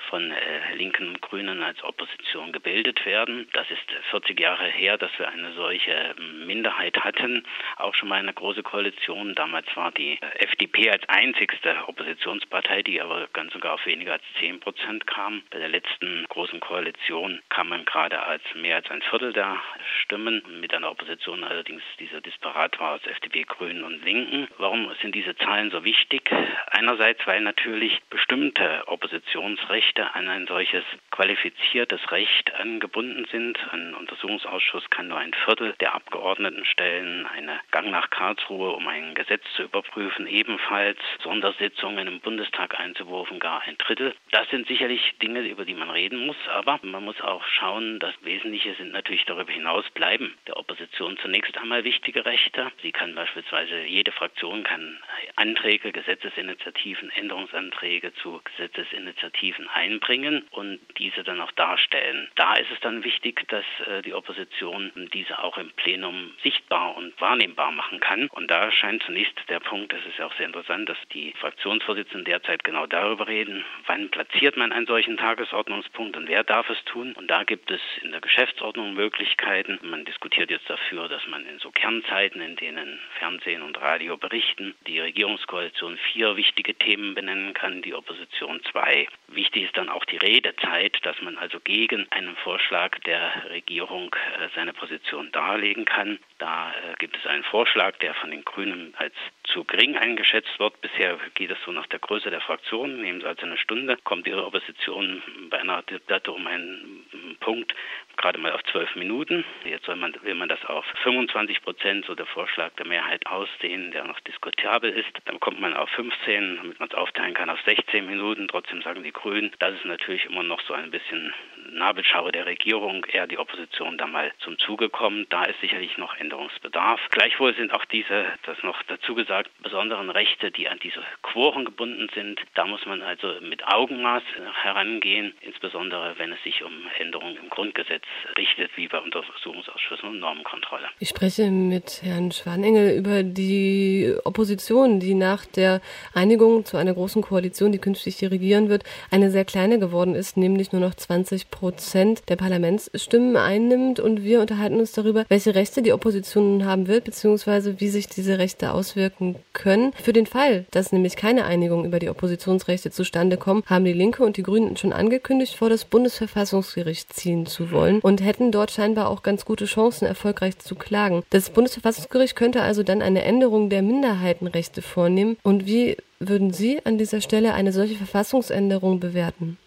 von 0.09 0.31
äh, 0.31 0.75
Linken 0.75 1.09
und 1.09 1.21
Grünen 1.23 1.63
als 1.63 1.83
Opposition 1.85 2.53
gebildet 2.53 3.05
werden. 3.07 3.49
Das 3.53 3.71
ist 3.71 3.85
40 4.11 4.39
Jahre 4.41 4.67
her, 4.67 4.99
dass 4.99 5.11
wir 5.19 5.29
eine 5.29 5.53
solche 5.53 5.93
ähm, 6.19 6.47
Minderheit 6.47 6.99
hatten. 7.05 7.45
Auch 7.77 7.95
schon 7.95 8.09
mal 8.09 8.19
eine 8.19 8.33
große 8.33 8.63
Koalition. 8.63 9.35
Damals 9.35 9.67
war 9.77 9.93
die 9.93 10.19
äh, 10.21 10.45
FDP 10.45 10.91
als 10.91 11.09
einzigste 11.09 11.77
Oppositionspartei, 11.87 12.83
die 12.83 13.01
aber 13.01 13.29
ganz 13.33 13.53
sogar 13.53 13.75
auf 13.75 13.87
weniger 13.87 14.15
als 14.15 14.23
10 14.41 14.61
Prozent 14.61 15.07
kam. 15.07 15.43
Bei 15.51 15.59
der 15.59 15.69
letzten 15.69 16.25
großen 16.29 16.61
Koalition 16.61 17.41
kam 17.49 17.69
man 17.69 17.85
gerade 17.85 18.23
als 18.23 18.43
mehr 18.55 18.77
als 18.77 18.91
ein 18.91 19.03
Viertel 19.03 19.33
der 19.33 19.61
Stimmen, 20.03 20.43
mit 20.61 20.75
einer 20.75 20.91
Opposition 20.91 21.45
allerdings, 21.45 21.83
die 21.99 22.07
so 22.07 22.21
disparat 22.21 22.79
war 22.81 22.95
aus 22.95 23.07
FDP, 23.07 23.43
Grünen 23.43 23.85
und 23.85 24.05
Linken. 24.05 24.49
Warum 24.59 24.91
sind 25.03 25.15
diese 25.15 25.37
Zahlen 25.37 25.71
so 25.71 25.85
wichtig? 25.85 26.31
Einerseits, 26.71 27.27
weil 27.27 27.41
natürlich 27.41 28.01
bestimmte 28.11 28.85
Oppositionsrechte 28.87 29.98
Rechte 29.99 30.15
an 30.15 30.29
ein 30.29 30.47
solches 30.47 30.85
qualifiziertes 31.11 32.13
Recht 32.13 32.55
angebunden 32.55 33.27
sind. 33.31 33.59
Ein 33.73 33.95
Untersuchungsausschuss 33.95 34.89
kann 34.91 35.09
nur 35.09 35.19
ein 35.19 35.35
Viertel 35.45 35.75
der 35.81 35.95
Abgeordneten 35.95 36.65
stellen, 36.65 37.27
eine 37.27 37.61
Gang 37.73 37.91
nach 37.91 38.11
Karlsruhe, 38.11 38.71
um 38.73 38.87
ein 38.87 39.15
Gesetz 39.15 39.43
zu 39.57 39.65
überprüfen, 39.65 40.27
ebenfalls 40.27 40.99
Sondersitzungen 41.23 42.07
im 42.07 42.21
Bundestag 42.21 42.79
einzuwurfen, 42.79 43.41
gar 43.41 43.63
ein 43.63 43.77
Drittel. 43.79 44.15
Das 44.31 44.49
sind 44.51 44.69
sicherlich 44.69 45.15
Dinge, 45.21 45.41
über 45.41 45.65
die 45.65 45.75
man 45.75 45.91
reden 45.91 46.27
muss, 46.27 46.37
aber 46.49 46.79
man 46.83 47.05
muss 47.05 47.21
auch 47.21 47.45
schauen, 47.45 47.99
das 47.99 48.15
Wesentliche 48.23 48.75
sind 48.75 48.93
natürlich 48.93 49.25
darüber 49.25 49.53
hinaus 49.53 49.89
bleiben 49.91 50.35
der 50.47 50.57
Opposition 50.57 51.19
zunächst 51.19 51.57
einmal 51.59 51.85
wichtige 51.85 52.25
Rechte. 52.25 52.73
Sie 52.83 52.93
kann 52.93 53.15
beispielsweise, 53.15 53.83
jede 53.85 54.13
Fraktion 54.13 54.63
kann 54.65 54.99
Anträge, 55.37 55.93
Gesetzesinitiativen, 55.93 57.11
Änderungsanträge 57.11 58.15
zu 58.15 58.41
Gesetzesinitiativen 58.45 59.69
einbringen 59.79 60.45
und 60.51 60.81
diese 60.99 61.23
dann 61.23 61.41
auch 61.41 61.53
darstellen. 61.53 62.29
Da 62.35 62.55
ist 62.55 62.71
es 62.73 62.81
dann 62.81 63.05
wichtig, 63.05 63.47
dass 63.49 63.65
äh, 63.87 64.03
die 64.03 64.13
Opposition 64.13 64.91
diese 65.15 65.39
auch 65.39 65.57
im 65.57 65.71
Plenum 65.73 66.33
sichtbar 66.43 66.97
und 66.97 67.19
wahrnehmbar 67.21 67.71
machen 67.71 68.01
kann. 68.01 68.29
Und 68.29 68.51
da 68.51 68.71
scheint 68.73 69.03
zunächst 69.05 69.39
der 69.49 69.61
Punkt, 69.61 69.93
das 69.93 70.05
ist 70.07 70.19
ja 70.19 70.27
auch 70.27 70.35
sehr 70.35 70.47
interessant, 70.47 70.89
dass 70.89 70.99
die 71.13 71.33
Fraktionsvorsitzenden 71.41 72.25
derzeit 72.25 72.65
genau 72.65 72.87
darüber 72.87 73.29
reden, 73.29 73.65
wann 73.87 74.11
platziert 74.11 74.57
man 74.57 74.73
einen 74.73 74.87
solchen 74.87 75.17
Tagesordnungspunkt 75.17 76.17
und 76.17 76.29
wer 76.29 76.43
darf 76.43 76.69
es 76.71 76.83
tun. 76.85 77.13
Und 77.13 77.29
da 77.29 77.45
gibt 77.45 77.71
es 77.71 77.81
in 78.03 78.11
der 78.11 78.21
Geschäftsordnung 78.21 78.95
Möglichkeiten. 78.95 79.79
Man 79.83 80.05
diskutiert 80.05 80.51
jetzt 80.51 80.69
dafür, 80.69 81.09
dass 81.09 81.27
man 81.29 81.47
in 81.47 81.59
so 81.61 81.71
Kernzeiten, 81.71 82.41
in 82.41 82.57
denen 82.57 82.99
Fernsehen 83.19 83.63
und 83.63 83.81
Radio 83.81 84.17
berichten, 84.17 84.75
die 84.87 84.99
Regierungskoalition 84.99 85.97
vier 86.13 86.37
wichtige 86.37 86.75
Themen 86.75 87.15
benennen 87.15 87.55
kann, 87.55 87.83
die 87.83 87.95
Opposition 87.95 88.61
zwei. 88.71 89.07
Wichtig 89.29 89.68
ist 89.69 89.77
dann 89.77 89.91
auch 89.91 90.05
die 90.07 90.17
Redezeit, 90.17 90.99
dass 91.03 91.21
man 91.21 91.37
also 91.37 91.61
gegen 91.61 92.11
einen 92.11 92.35
Vorschlag 92.37 92.99
der 93.01 93.51
Regierung 93.51 94.15
äh, 94.15 94.49
seine 94.55 94.73
Position 94.73 95.31
darlegen 95.33 95.85
kann. 95.85 96.19
Da 96.39 96.71
äh, 96.71 96.95
gibt 96.99 97.17
es 97.17 97.27
einen 97.27 97.43
Vorschlag, 97.45 97.97
der 97.99 98.15
von 98.15 98.31
den 98.31 98.45
Grünen 98.45 98.95
als 98.97 99.15
zu 99.45 99.65
gering 99.65 99.97
eingeschätzt 99.97 100.59
wird. 100.59 100.81
Bisher 100.81 101.19
geht 101.35 101.51
es 101.51 101.59
so 101.65 101.73
nach 101.73 101.87
der 101.87 101.99
Größe 101.99 102.31
der 102.31 102.41
Fraktion, 102.41 103.01
nehmen 103.01 103.21
Sie 103.21 103.27
also 103.27 103.47
eine 103.47 103.59
Stunde, 103.59 103.97
kommt 104.05 104.27
Ihre 104.27 104.47
Opposition 104.47 105.23
bei 105.51 105.59
einer 105.59 105.83
Debatte 105.83 106.33
um 106.33 106.47
einen 106.47 107.37
Punkt 107.41 107.75
gerade 108.19 108.39
mal 108.39 108.53
auf 108.53 108.63
zwölf 108.65 108.95
Minuten. 108.97 109.45
Jetzt 109.65 109.87
soll 109.87 109.97
man, 109.97 110.15
will 110.23 110.35
man 110.35 110.49
das 110.49 110.63
auf 110.67 110.85
25 111.03 111.63
Prozent, 111.63 112.05
so 112.05 112.15
der 112.15 112.27
Vorschlag 112.27 112.73
der 112.75 112.87
Mehrheit 112.87 113.25
ausdehnen, 113.27 113.91
der 113.93 114.05
noch 114.05 114.21
diskutabel 114.21 114.91
ist. 114.91 115.09
Dann 115.25 115.41
kommt 115.41 115.61
man 115.61 115.75
auf 115.75 115.89
15, 115.91 116.57
damit 116.57 116.81
man 116.81 116.89
es 116.89 116.95
aufteilen 116.95 117.35
kann, 117.35 117.49
auf 117.49 117.61
16 117.63 118.07
Minuten. 118.07 118.49
Trotzdem 118.49 118.83
sagen 118.83 119.03
die 119.03 119.13
Grünen, 119.13 119.53
das 119.61 119.75
ist 119.75 119.85
natürlich 119.85 120.27
immer 120.27 120.43
noch 120.43 120.61
so 120.63 120.75
ein 120.75 120.91
bisschen 120.91 121.33
Nabelschau 121.73 122.31
der 122.31 122.47
Regierung, 122.47 123.05
eher 123.05 123.27
die 123.27 123.39
Opposition 123.39 123.99
da 123.99 124.07
mal 124.07 124.33
zum 124.41 124.59
Zuge 124.59 124.89
kommt. 124.89 125.33
Da 125.33 125.45
ist 125.45 125.61
sicherlich 125.61 125.99
noch 125.99 126.17
Änderungsbedarf. 126.17 127.01
Gleichwohl 127.11 127.55
sind 127.55 127.73
auch 127.73 127.85
diese, 127.85 128.27
das 128.45 128.57
noch 128.63 128.83
dazu 128.85 129.15
gesagt, 129.15 129.51
besonderen 129.63 130.11
Rechte, 130.11 130.51
die 130.51 130.69
an 130.69 130.79
diese 130.83 131.01
Quoren 131.23 131.65
gebunden 131.65 132.09
sind. 132.15 132.41
Da 132.55 132.67
muss 132.67 132.85
man 132.87 133.03
also 133.03 133.35
mit 133.43 133.67
Augenmaß 133.67 134.23
herangehen, 134.63 135.35
insbesondere 135.41 136.15
wenn 136.19 136.33
es 136.33 136.43
sich 136.43 136.63
um 136.63 136.73
Änderungen 136.99 137.37
im 137.37 137.51
Grundgesetz 137.51 138.05
richtet, 138.37 138.71
wie 138.77 138.89
bei 138.89 138.99
Untersuchungsausschüssen 138.99 140.09
und 140.09 140.21
Normenkontrolle. 140.21 140.89
Ich 140.99 141.11
spreche 141.11 141.51
mit 141.51 142.01
Herrn 142.03 142.33
Schwanengel 142.33 142.97
über 142.97 143.23
die 143.23 144.15
Opposition, 144.25 145.01
die 145.01 145.15
nach 145.15 145.45
der 145.45 145.81
Einigung 146.15 146.65
zu 146.65 146.77
einer 146.77 146.95
großen 146.95 147.23
Koalition, 147.23 147.73
die 147.73 147.79
künftig 147.79 148.17
hier 148.17 148.31
regieren 148.31 148.69
wird, 148.69 148.85
eine 149.11 149.31
sehr 149.31 149.45
kleine 149.45 149.79
geworden 149.79 150.15
ist, 150.15 150.37
nämlich 150.37 150.73
nur 150.73 150.81
noch 150.81 150.95
20 150.95 151.51
Prozent 151.51 151.58
Prozent 151.59 152.23
der 152.29 152.37
Parlamentsstimmen 152.37 153.37
einnimmt 153.37 153.99
und 153.99 154.23
wir 154.23 154.41
unterhalten 154.41 154.79
uns 154.79 154.93
darüber, 154.93 155.25
welche 155.29 155.57
Rechte 155.57 155.83
die 155.83 155.93
Opposition 155.93 156.65
haben 156.65 156.87
wird, 156.87 157.03
beziehungsweise 157.03 157.81
wie 157.81 157.89
sich 157.89 158.07
diese 158.07 158.39
Rechte 158.39 158.73
auswirken 158.73 159.35
können. 159.55 159.93
Für 160.01 160.13
den 160.13 160.27
Fall, 160.27 160.67
dass 160.71 160.93
nämlich 160.93 161.17
keine 161.17 161.47
Einigung 161.47 161.85
über 161.85 161.99
die 161.99 162.11
Oppositionsrechte 162.11 162.93
zustande 162.93 163.39
kommt, 163.39 163.69
haben 163.69 163.85
die 163.85 163.93
Linke 163.93 164.23
und 164.23 164.37
die 164.37 164.45
Grünen 164.45 164.77
schon 164.77 164.93
angekündigt, 164.93 165.57
vor 165.57 165.69
das 165.69 165.85
Bundesverfassungsgericht 165.85 167.13
ziehen 167.13 167.45
zu 167.47 167.73
wollen 167.73 167.99
und 168.03 168.23
hätten 168.23 168.53
dort 168.53 168.71
scheinbar 168.71 169.09
auch 169.09 169.25
ganz 169.25 169.45
gute 169.45 169.65
Chancen, 169.65 170.07
erfolgreich 170.07 170.61
zu 170.61 170.77
klagen. 170.77 171.25
Das 171.31 171.51
Bundesverfassungsgericht 171.51 172.37
könnte 172.37 172.63
also 172.63 172.85
dann 172.85 173.03
eine 173.03 173.25
Änderung 173.25 173.69
der 173.69 173.83
Minderheitenrechte 173.83 174.81
vornehmen. 174.81 175.37
Und 175.43 175.67
wie 175.67 175.97
würden 176.21 176.53
Sie 176.53 176.85
an 176.85 176.99
dieser 176.99 177.21
Stelle 177.21 177.55
eine 177.55 177.73
solche 177.73 177.95
Verfassungsänderung 177.95 179.01
bewerten? 179.01 179.59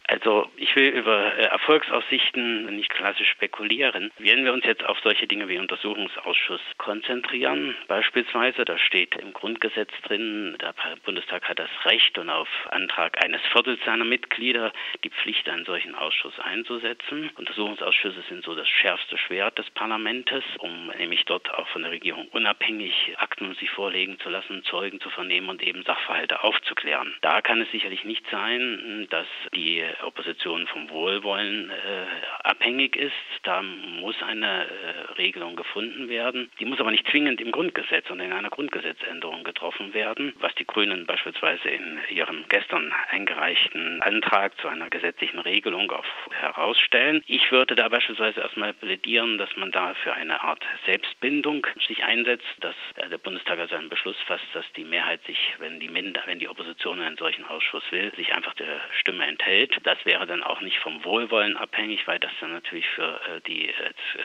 Ich 0.72 0.78
will 0.78 0.88
über 0.88 1.38
äh, 1.38 1.48
Erfolgsaussichten 1.48 2.74
nicht 2.78 2.90
klassisch 2.92 3.30
spekulieren. 3.30 4.10
Wenn 4.20 4.46
wir 4.46 4.54
uns 4.54 4.64
jetzt 4.64 4.86
auf 4.86 4.98
solche 5.04 5.28
Dinge 5.28 5.50
wie 5.50 5.58
Untersuchungsausschuss 5.58 6.62
konzentrieren, 6.78 7.76
beispielsweise, 7.90 8.64
da 8.64 8.78
steht 8.78 9.18
im 9.18 9.34
Grundgesetz 9.34 9.92
drin, 10.04 10.56
der 10.62 10.74
Bundestag 11.04 11.50
hat 11.50 11.60
das 11.60 11.70
Recht 11.84 12.18
und 12.18 12.30
auf 12.30 12.48
Antrag 12.70 13.22
eines 13.22 13.42
Viertels 13.52 13.82
seiner 13.84 14.06
Mitglieder 14.06 14.72
die 15.04 15.10
Pflicht, 15.10 15.50
einen 15.50 15.66
solchen 15.66 15.94
Ausschuss 15.94 16.40
einzusetzen. 16.40 17.32
Untersuchungsausschüsse 17.36 18.24
sind 18.30 18.46
so 18.46 18.56
das 18.56 18.70
schärfste 18.70 19.18
Schwert 19.18 19.60
des 19.60 19.70
Parlamentes, 19.72 20.46
um 20.60 20.88
nämlich 20.98 21.26
dort 21.26 21.54
auch 21.54 21.68
von 21.68 21.82
der 21.82 21.92
Regierung 21.92 22.30
unabhängig 22.30 23.16
Akten 23.18 23.54
sich 23.56 23.72
vorlegen 23.72 24.20
zu 24.22 24.30
lassen, 24.30 24.64
Zeugen 24.64 25.02
zu 25.02 25.10
vernehmen 25.10 25.50
und 25.50 25.62
eben 25.62 25.84
Sachverhalte 25.84 26.46
aufzuklären. 26.46 27.14
Da 27.20 27.42
kann 27.42 27.60
es 27.60 27.70
sicherlich 27.72 28.06
nicht 28.06 28.26
sein, 28.32 29.08
dass 29.10 29.28
die 29.54 29.84
Opposition 30.04 30.61
vom 30.68 30.90
Wohlwollen 30.90 31.70
äh, 31.70 32.06
abhängig 32.44 32.96
ist. 32.96 33.14
Da 33.44 33.62
muss 33.62 34.16
eine 34.24 34.66
äh, 34.66 35.12
Regelung 35.18 35.56
gefunden 35.56 36.10
werden. 36.10 36.52
Die 36.60 36.66
muss 36.66 36.80
aber 36.80 36.92
nicht 36.92 37.08
zwingend 37.10 37.42
im 37.42 37.52
Grundgesetz, 37.52 38.08
sondern 38.08 38.28
in 38.28 38.34
einer 38.34 38.50
Grundgesetzänderung 38.50 39.44
getroffen 39.44 39.94
werden, 39.94 40.34
was 40.40 40.54
die 40.56 40.66
Grünen 40.66 41.06
beispielsweise 41.06 41.70
in 41.70 42.00
ihrem 42.10 42.46
gestern 42.50 42.94
eingereichten 43.10 44.02
Antrag 44.02 44.58
zu 44.60 44.68
einer 44.68 44.90
gesetzlichen 44.90 45.40
Regelung 45.40 45.92
auf 45.92 46.06
herausstellen. 46.40 47.24
Ich 47.28 47.52
würde 47.52 47.76
da 47.76 47.90
beispielsweise 47.90 48.42
erstmal 48.42 48.74
plädieren, 48.74 49.38
dass 49.38 49.56
man 49.56 49.72
da 49.72 49.94
für 49.96 50.14
eine 50.14 50.42
Art 50.42 50.64
Selbstbindung 50.86 51.66
sich 51.88 52.04
einsetzt, 52.04 52.46
dass 52.60 52.76
äh, 52.96 53.10
der 53.10 53.18
Bundestag 53.18 53.60
also 53.60 53.76
einen 53.76 53.90
Beschluss 53.90 54.18
fasst, 54.28 54.46
dass 54.54 54.66
die 54.74 54.84
Mehrheit 54.84 55.24
sich, 55.26 55.56
wenn 55.60 55.80
die 55.80 55.90
Minder, 55.90 56.22
wenn 56.26 56.40
die 56.40 56.50
Opposition 56.50 57.02
einen 57.02 57.18
solchen 57.18 57.46
Ausschuss 57.46 57.84
will, 57.92 58.12
sich 58.16 58.34
einfach 58.34 58.54
der 58.56 58.82
Stimme 59.00 59.26
enthält. 59.26 59.78
Das 59.84 59.98
wäre 60.06 60.26
dann 60.26 60.44
auch 60.44 60.51
nicht 60.60 60.78
vom 60.80 61.06
Wohlwollen 61.06 61.56
abhängig, 61.56 62.06
weil 62.08 62.20
das 62.20 62.32
dann 62.42 62.52
natürlich 62.52 62.88
für 62.90 63.22
äh, 63.30 63.40
die 63.48 63.70
äh, 63.70 63.74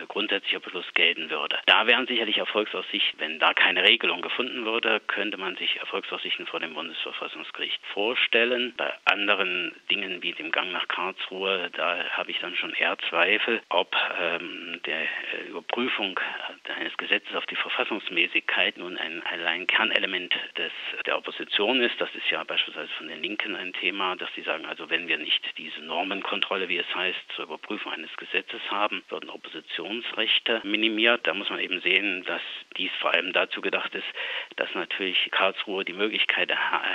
grundsätzliche 0.09 0.59
Beschluss 0.59 0.87
gelten 0.95 1.31
würde. 1.31 1.61
Da 1.67 1.87
wären 1.87 2.09
sicherlich 2.09 2.39
Erfolgsaussichten, 2.39 3.21
wenn 3.21 3.39
da 3.39 3.55
keine 3.55 3.85
Regelung 3.85 4.23
gefunden 4.23 4.65
würde, 4.65 5.01
könnte 5.07 5.37
man 5.37 5.57
sich 5.57 5.77
Erfolgsaussichten 5.77 6.47
vor 6.47 6.59
dem 6.59 6.75
Bundesverfassungsgericht 6.75 7.81
vorstellen. 7.93 8.75
Bei 8.77 8.93
anderen 9.05 9.73
Dingen 9.91 10.23
wie 10.23 10.33
dem 10.33 10.51
Gang 10.51 10.73
nach 10.73 10.89
Karlsruhe, 10.89 11.71
da 11.75 12.05
habe 12.11 12.33
ich 12.33 12.41
dann 12.41 12.57
schon 12.57 12.73
eher 12.73 12.99
Zweifel, 13.09 13.63
ob 13.69 13.95
ähm, 14.21 14.81
der 14.87 15.03
äh, 15.03 15.49
Überprüfung 15.49 16.19
eines 16.77 16.97
Gesetzes 16.97 17.35
auf 17.37 17.47
die 17.47 17.57
Verfassungsmäßigkeit 17.57 18.77
nun 18.77 18.97
ein 18.97 19.23
allein 19.25 19.67
Kernelement 19.67 20.35
des, 20.57 20.73
der 21.07 21.17
Opposition 21.19 21.81
ist. 21.81 22.01
Das 22.01 22.15
ist 22.15 22.29
ja 22.31 22.43
beispielsweise 22.45 22.93
von 22.95 23.09
den 23.09 23.23
Linken 23.23 23.57
ein 23.57 23.73
Thema, 23.75 24.17
dass 24.17 24.29
sie 24.35 24.43
sagen, 24.43 24.67
also 24.67 24.91
wenn 24.91 25.09
wir 25.09 25.19
nicht 25.19 25.43
diese 25.59 25.81
Normenkontrolle, 26.17 26.69
wie 26.69 26.79
es 26.79 26.95
heißt, 26.95 27.19
zur 27.35 27.45
Überprüfung 27.45 27.93
eines 27.93 28.15
Gesetzes 28.17 28.61
haben, 28.71 29.03
würden 29.09 29.29
Oppositionsrechte 29.29 30.63
minimiert. 30.65 31.27
Da 31.27 31.35
muss 31.35 31.51
man 31.51 31.61
eben 31.61 31.81
sehen, 31.81 32.25
dass 32.25 32.41
dies 32.77 32.91
vor 33.01 33.13
allem 33.13 33.33
dazu 33.33 33.61
gedacht 33.61 33.95
ist, 33.95 34.07
dass 34.57 34.73
natürlich 34.75 35.31
Karlsruhe 35.31 35.85
die 35.85 35.93
Möglichkeit 35.93 36.51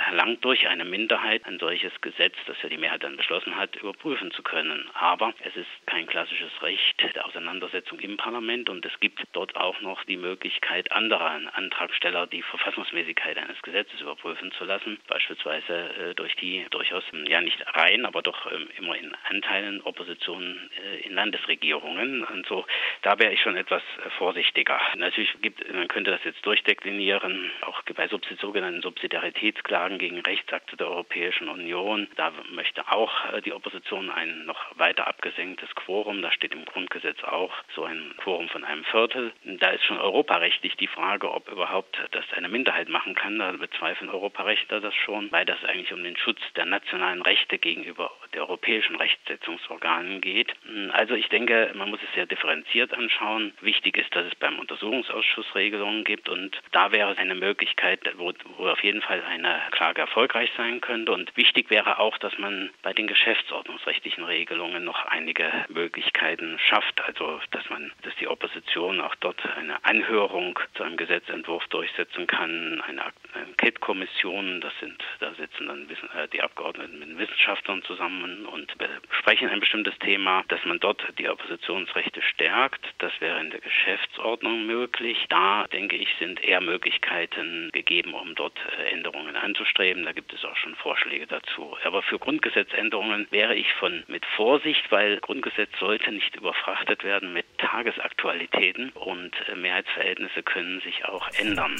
erlangt, 0.08 0.44
durch 0.44 0.66
eine 0.68 0.84
Minderheit 0.84 1.44
ein 1.46 1.58
solches 1.58 1.92
Gesetz, 2.00 2.34
das 2.46 2.56
ja 2.62 2.68
die 2.68 2.78
Mehrheit 2.78 3.04
dann 3.04 3.16
beschlossen 3.16 3.56
hat, 3.56 3.76
überprüfen 3.76 4.32
zu 4.32 4.42
können. 4.42 4.88
Aber 4.94 5.34
es 5.44 5.54
ist 5.56 5.70
kein 5.86 6.06
klassisches 6.06 6.50
Recht 6.62 7.14
der 7.14 7.26
Auseinandersetzung 7.26 8.00
im 8.00 8.16
Parlament 8.16 8.68
und 8.68 8.84
es 8.84 8.98
gibt 9.00 9.22
dort 9.32 9.56
auch 9.56 9.80
noch 9.80 10.02
die 10.04 10.16
Möglichkeit 10.16 10.90
anderer 10.92 11.40
Antragsteller, 11.52 12.26
die 12.26 12.42
Verfassungsmäßigkeit 12.42 13.38
eines 13.38 13.60
Gesetzes 13.62 14.00
überprüfen 14.00 14.52
zu 14.52 14.64
lassen, 14.64 14.98
beispielsweise 15.06 16.10
äh, 16.10 16.14
durch 16.14 16.34
die 16.36 16.66
durchaus 16.70 17.04
ja 17.26 17.40
nicht 17.40 17.62
rein, 17.74 18.04
aber 18.04 18.22
doch 18.22 18.50
ähm, 18.50 18.68
immer 18.78 18.96
Anteilen 19.28 19.80
Opposition 19.82 20.70
äh, 20.84 21.06
in 21.06 21.14
Landesregierungen. 21.14 22.24
Und 22.24 22.46
so, 22.46 22.64
da 23.02 23.18
wäre 23.18 23.32
ich 23.32 23.40
schon 23.40 23.56
etwas 23.56 23.82
äh, 24.04 24.10
vorsichtiger. 24.18 24.80
Natürlich 24.96 25.34
gibt, 25.40 25.72
man 25.72 25.88
könnte 25.88 26.10
das 26.10 26.24
jetzt 26.24 26.44
durchdeklinieren, 26.44 27.50
auch 27.62 27.82
bei 27.94 28.08
sogenannten 28.08 28.82
Subsidiaritätsklagen 28.82 29.98
gegen 29.98 30.20
Rechtsakte 30.20 30.76
der 30.76 30.88
Europäischen 30.88 31.48
Union. 31.48 32.08
Da 32.16 32.32
möchte 32.50 32.90
auch 32.90 33.32
äh, 33.32 33.40
die 33.42 33.52
Opposition 33.52 34.10
ein 34.10 34.44
noch 34.46 34.78
weiter 34.78 35.06
abgesenktes 35.06 35.74
Quorum. 35.74 36.22
Da 36.22 36.32
steht 36.32 36.52
im 36.52 36.64
Grundgesetz 36.64 37.22
auch 37.24 37.52
so 37.74 37.84
ein 37.84 38.14
Quorum 38.18 38.48
von 38.48 38.64
einem 38.64 38.84
Viertel. 38.84 39.32
Da 39.44 39.70
ist 39.70 39.84
schon 39.84 39.98
europarechtlich 39.98 40.76
die 40.76 40.86
Frage, 40.86 41.30
ob 41.30 41.48
überhaupt 41.50 41.98
das 42.10 42.24
eine 42.32 42.48
Minderheit 42.48 42.88
machen 42.88 43.14
kann. 43.14 43.38
Da 43.38 43.52
bezweifeln 43.52 44.10
Europarechtler 44.10 44.80
das 44.80 44.94
schon, 44.94 45.30
weil 45.32 45.44
das 45.44 45.62
eigentlich 45.64 45.92
um 45.92 46.02
den 46.02 46.16
Schutz 46.16 46.40
der 46.56 46.66
nationalen 46.66 47.22
Rechte 47.22 47.58
gegenüber 47.58 48.10
der 48.34 48.42
europäischen 48.42 48.96
Rechtsetzungsorganen 49.02 50.20
geht. 50.20 50.52
Also 50.92 51.14
ich 51.14 51.28
denke, 51.28 51.72
man 51.74 51.90
muss 51.90 52.00
es 52.02 52.14
sehr 52.14 52.26
differenziert 52.26 52.94
anschauen. 52.94 53.52
Wichtig 53.60 53.96
ist, 53.96 54.14
dass 54.14 54.26
es 54.26 54.34
beim 54.36 54.58
Untersuchungsausschuss 54.60 55.54
Regelungen 55.56 56.04
gibt 56.04 56.28
und 56.28 56.56
da 56.70 56.92
wäre 56.92 57.16
eine 57.18 57.34
Möglichkeit, 57.34 58.00
wo, 58.16 58.32
wo 58.56 58.68
auf 58.68 58.82
jeden 58.84 59.02
Fall 59.02 59.22
eine 59.22 59.60
Klage 59.72 60.02
erfolgreich 60.02 60.50
sein 60.56 60.80
könnte. 60.80 61.12
Und 61.12 61.36
wichtig 61.36 61.70
wäre 61.70 61.98
auch, 61.98 62.16
dass 62.18 62.36
man 62.38 62.70
bei 62.82 62.92
den 62.92 63.08
geschäftsordnungsrechtlichen 63.08 64.24
Regelungen 64.24 64.84
noch 64.84 65.04
einige 65.06 65.50
Möglichkeiten 65.68 66.58
schafft. 66.58 67.00
Also 67.04 67.40
dass 67.50 67.68
man, 67.70 67.92
dass 68.02 68.14
die 68.16 68.28
Opposition 68.28 69.00
auch 69.00 69.16
dort 69.16 69.44
eine 69.56 69.84
Anhörung 69.84 70.58
zu 70.74 70.84
einem 70.84 70.96
Gesetzentwurf 70.96 71.66
durchsetzen 71.68 72.28
kann, 72.28 72.80
eine 72.86 73.02
Enquete-Kommission, 73.34 74.60
das 74.60 74.72
sind, 74.78 75.02
da 75.18 75.31
sitzen 75.34 75.66
dann 75.66 75.88
äh, 75.88 76.28
die 76.28 76.42
Abgeordneten 76.42 76.98
mit 76.98 77.18
Wissenschaftlern 77.18 77.82
zusammen 77.82 78.02
zusammen 78.02 78.46
und 78.46 78.72
besprechen 79.08 79.48
ein 79.48 79.60
bestimmtes 79.60 79.96
Thema, 79.98 80.44
dass 80.48 80.64
man 80.64 80.78
dort 80.80 81.02
die 81.18 81.28
Oppositionsrechte 81.28 82.22
stärkt. 82.22 82.84
Das 82.98 83.12
wäre 83.20 83.40
in 83.40 83.50
der 83.50 83.60
Geschäftsordnung 83.60 84.66
möglich. 84.66 85.26
Da, 85.28 85.66
denke 85.72 85.96
ich, 85.96 86.08
sind 86.18 86.42
eher 86.42 86.60
Möglichkeiten 86.60 87.70
gegeben, 87.72 88.14
um 88.14 88.34
dort 88.34 88.58
äh, 88.78 88.90
Änderungen 88.90 89.36
anzustreben. 89.36 90.04
Da 90.04 90.12
gibt 90.12 90.32
es 90.32 90.44
auch 90.44 90.56
schon 90.56 90.74
Vorschläge 90.76 91.26
dazu. 91.26 91.76
Aber 91.84 92.02
für 92.02 92.18
Grundgesetzänderungen 92.18 93.26
wäre 93.30 93.54
ich 93.54 93.72
von 93.74 94.04
mit 94.06 94.24
Vorsicht, 94.36 94.90
weil 94.90 95.18
Grundgesetz 95.20 95.70
sollte 95.78 96.12
nicht 96.12 96.34
überfrachtet 96.36 97.04
werden 97.04 97.32
mit 97.32 97.46
Tagesaktualitäten 97.58 98.90
und 98.90 99.32
äh, 99.48 99.54
Mehrheitsverhältnisse 99.54 100.42
können 100.42 100.80
sich 100.80 101.04
auch 101.04 101.28
ändern. 101.38 101.76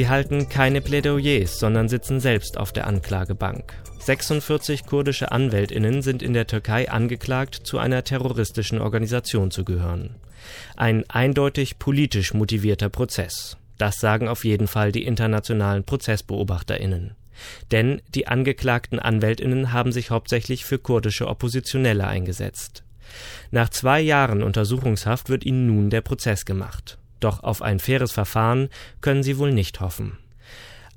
Sie 0.00 0.08
halten 0.08 0.48
keine 0.48 0.80
Plädoyers, 0.80 1.58
sondern 1.58 1.90
sitzen 1.90 2.20
selbst 2.20 2.56
auf 2.56 2.72
der 2.72 2.86
Anklagebank. 2.86 3.74
46 3.98 4.86
kurdische 4.86 5.30
Anwältinnen 5.30 6.00
sind 6.00 6.22
in 6.22 6.32
der 6.32 6.46
Türkei 6.46 6.90
angeklagt, 6.90 7.54
zu 7.64 7.76
einer 7.76 8.02
terroristischen 8.02 8.80
Organisation 8.80 9.50
zu 9.50 9.62
gehören. 9.62 10.14
Ein 10.74 11.04
eindeutig 11.10 11.78
politisch 11.78 12.32
motivierter 12.32 12.88
Prozess. 12.88 13.58
Das 13.76 14.00
sagen 14.00 14.26
auf 14.26 14.46
jeden 14.46 14.68
Fall 14.68 14.90
die 14.90 15.04
internationalen 15.04 15.84
Prozessbeobachterinnen. 15.84 17.14
Denn 17.70 18.00
die 18.14 18.26
angeklagten 18.26 19.00
Anwältinnen 19.00 19.74
haben 19.74 19.92
sich 19.92 20.08
hauptsächlich 20.08 20.64
für 20.64 20.78
kurdische 20.78 21.28
Oppositionelle 21.28 22.06
eingesetzt. 22.06 22.84
Nach 23.50 23.68
zwei 23.68 24.00
Jahren 24.00 24.42
Untersuchungshaft 24.42 25.28
wird 25.28 25.44
ihnen 25.44 25.66
nun 25.66 25.90
der 25.90 26.00
Prozess 26.00 26.46
gemacht. 26.46 26.96
Doch 27.20 27.42
auf 27.42 27.62
ein 27.62 27.78
faires 27.78 28.12
Verfahren 28.12 28.68
können 29.00 29.22
sie 29.22 29.38
wohl 29.38 29.52
nicht 29.52 29.80
hoffen. 29.80 30.18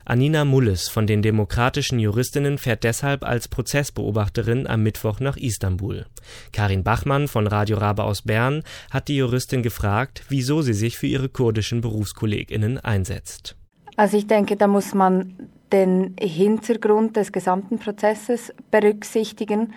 Anina 0.05 0.43
Mulles 0.43 0.89
von 0.89 1.07
den 1.07 1.21
demokratischen 1.21 1.97
Juristinnen 1.97 2.57
fährt 2.57 2.83
deshalb 2.83 3.23
als 3.23 3.47
Prozessbeobachterin 3.47 4.67
am 4.67 4.83
Mittwoch 4.83 5.21
nach 5.21 5.37
Istanbul. 5.37 6.05
Karin 6.51 6.83
Bachmann 6.83 7.29
von 7.29 7.47
Radio 7.47 7.77
Rabe 7.77 8.03
aus 8.03 8.23
Bern 8.23 8.63
hat 8.91 9.07
die 9.07 9.15
Juristin 9.15 9.63
gefragt, 9.63 10.23
wieso 10.27 10.61
sie 10.61 10.73
sich 10.73 10.97
für 10.97 11.07
ihre 11.07 11.29
kurdischen 11.29 11.79
Berufskolleginnen 11.79 12.79
einsetzt. 12.79 13.55
Also 13.95 14.17
ich 14.17 14.27
denke, 14.27 14.57
da 14.57 14.67
muss 14.67 14.93
man 14.93 15.49
den 15.71 16.15
Hintergrund 16.19 17.15
des 17.15 17.31
gesamten 17.31 17.79
Prozesses 17.79 18.53
berücksichtigen. 18.71 19.73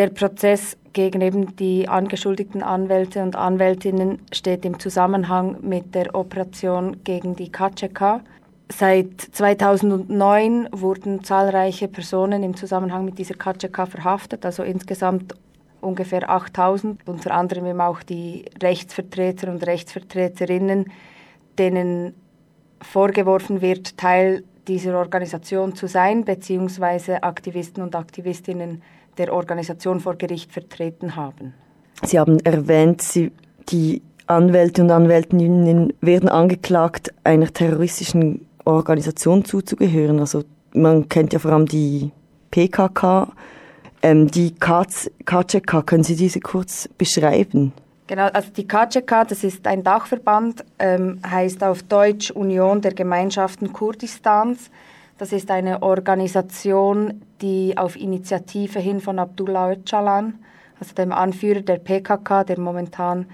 Der 0.00 0.08
Prozess 0.08 0.78
gegen 0.94 1.20
eben 1.20 1.56
die 1.56 1.86
angeschuldigten 1.86 2.62
Anwälte 2.62 3.22
und 3.22 3.36
Anwältinnen 3.36 4.18
steht 4.32 4.64
im 4.64 4.80
Zusammenhang 4.80 5.58
mit 5.60 5.94
der 5.94 6.14
Operation 6.14 7.04
gegen 7.04 7.36
die 7.36 7.52
KCK. 7.52 8.22
Seit 8.72 9.20
2009 9.20 10.70
wurden 10.72 11.22
zahlreiche 11.22 11.86
Personen 11.86 12.42
im 12.42 12.56
Zusammenhang 12.56 13.04
mit 13.04 13.18
dieser 13.18 13.34
KCK 13.34 13.86
verhaftet, 13.86 14.46
also 14.46 14.62
insgesamt 14.62 15.34
ungefähr 15.82 16.30
8000, 16.30 17.06
unter 17.06 17.32
anderem 17.32 17.66
eben 17.66 17.82
auch 17.82 18.02
die 18.02 18.46
Rechtsvertreter 18.62 19.50
und 19.50 19.66
Rechtsvertreterinnen, 19.66 20.90
denen 21.58 22.14
vorgeworfen 22.80 23.60
wird, 23.60 23.98
Teil 23.98 24.44
dieser 24.66 24.96
Organisation 24.96 25.74
zu 25.74 25.88
sein, 25.88 26.24
beziehungsweise 26.24 27.22
Aktivisten 27.22 27.82
und 27.82 27.94
Aktivistinnen 27.94 28.80
der 29.18 29.32
Organisation 29.32 30.00
vor 30.00 30.16
Gericht 30.16 30.52
vertreten 30.52 31.16
haben. 31.16 31.54
Sie 32.02 32.18
haben 32.18 32.40
erwähnt, 32.40 33.02
Sie, 33.02 33.32
die 33.68 34.02
Anwälte 34.26 34.82
und 34.82 34.90
Anwältinnen 34.90 35.92
werden 36.00 36.28
angeklagt, 36.28 37.12
einer 37.24 37.52
terroristischen 37.52 38.46
Organisation 38.64 39.44
zuzugehören. 39.44 40.20
Also 40.20 40.44
man 40.72 41.08
kennt 41.08 41.32
ja 41.32 41.38
vor 41.38 41.52
allem 41.52 41.66
die 41.66 42.10
PKK, 42.50 43.32
ähm, 44.02 44.30
die 44.30 44.54
KCK. 44.54 45.84
Können 45.84 46.04
Sie 46.04 46.16
diese 46.16 46.40
kurz 46.40 46.88
beschreiben? 46.96 47.72
Genau, 48.06 48.26
also 48.26 48.50
die 48.50 48.66
KCK, 48.66 49.24
das 49.28 49.44
ist 49.44 49.66
ein 49.66 49.84
Dachverband, 49.84 50.64
ähm, 50.80 51.20
heißt 51.24 51.62
auf 51.62 51.82
Deutsch 51.84 52.30
Union 52.32 52.80
der 52.80 52.92
Gemeinschaften 52.92 53.72
Kurdistans. 53.72 54.70
Das 55.20 55.32
ist 55.32 55.50
eine 55.50 55.82
Organisation, 55.82 57.20
die 57.42 57.76
auf 57.76 57.94
Initiative 57.94 58.78
hin 58.78 59.00
von 59.00 59.18
Abdullah 59.18 59.72
Öcalan, 59.72 60.38
also 60.80 60.94
dem 60.94 61.12
Anführer 61.12 61.60
der 61.60 61.76
PKK, 61.76 62.44
der 62.44 62.58
momentan 62.58 63.26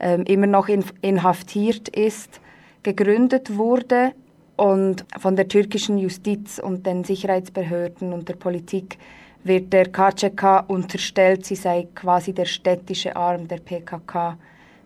ähm, 0.00 0.22
immer 0.22 0.46
noch 0.46 0.68
in, 0.68 0.82
inhaftiert 1.02 1.90
ist, 1.90 2.40
gegründet 2.82 3.58
wurde 3.58 4.12
und 4.56 5.04
von 5.18 5.36
der 5.36 5.46
türkischen 5.46 5.98
Justiz 5.98 6.58
und 6.58 6.86
den 6.86 7.04
Sicherheitsbehörden 7.04 8.14
und 8.14 8.26
der 8.26 8.36
Politik 8.36 8.96
wird 9.42 9.70
der 9.70 9.92
KCK 9.92 10.64
unterstellt, 10.68 11.44
sie 11.44 11.56
sei 11.56 11.88
quasi 11.94 12.32
der 12.32 12.46
städtische 12.46 13.16
Arm 13.16 13.48
der 13.48 13.58
PKK, 13.58 14.38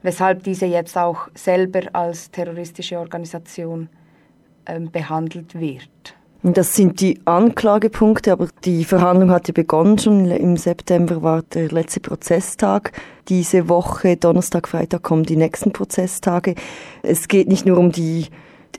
weshalb 0.03 0.43
diese 0.43 0.67
jetzt 0.67 0.99
auch 0.99 1.29
selber 1.37 1.83
als 1.93 2.33
terroristische 2.33 2.99
Organisation 2.99 3.89
ähm, 4.67 4.91
behandelt 4.91 5.55
wird. 5.55 6.18
Das 6.43 6.77
sind 6.77 7.01
die 7.01 7.19
Anklagepunkte, 7.25 8.31
aber 8.31 8.49
die 8.65 8.85
Verhandlung 8.85 9.31
hatte 9.31 9.53
begonnen 9.53 9.99
schon. 9.99 10.31
Im 10.31 10.57
September 10.57 11.23
war 11.23 11.43
der 11.43 11.69
letzte 11.69 11.99
Prozesstag. 11.99 12.93
Diese 13.29 13.69
Woche, 13.69 14.17
Donnerstag, 14.17 14.69
Freitag 14.69 15.03
kommen 15.03 15.25
die 15.25 15.37
nächsten 15.37 15.73
Prozesstage. 15.73 16.55
Es 17.03 17.27
geht 17.27 17.49
nicht 17.49 17.67
nur 17.67 17.77
um 17.77 17.91
die 17.91 18.27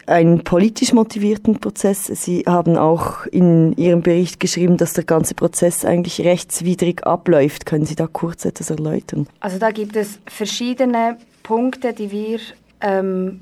einen 0.06 0.44
politisch 0.44 0.94
motivierten 0.94 1.60
Prozess. 1.60 2.06
Sie 2.06 2.44
haben 2.48 2.78
auch 2.78 3.26
in 3.26 3.74
Ihrem 3.74 4.02
Bericht 4.02 4.40
geschrieben, 4.40 4.78
dass 4.78 4.94
der 4.94 5.04
ganze 5.04 5.36
Prozess 5.36 5.86
eigentlich 5.86 6.22
rechtswidrig 6.22 7.06
abläuft. 7.06 7.66
Können 7.66 7.86
Sie 7.86 7.96
da 7.96 8.08
kurz 8.08 8.46
etwas 8.46 8.70
erläutern? 8.70 9.28
Also 9.42 9.60
da 9.60 9.72
gibt 9.72 9.96
es 9.96 10.20
verschiedene 10.26 11.18
Punkte, 11.44 11.94
die 11.94 12.12
wir 12.12 12.40
ähm, 12.82 13.42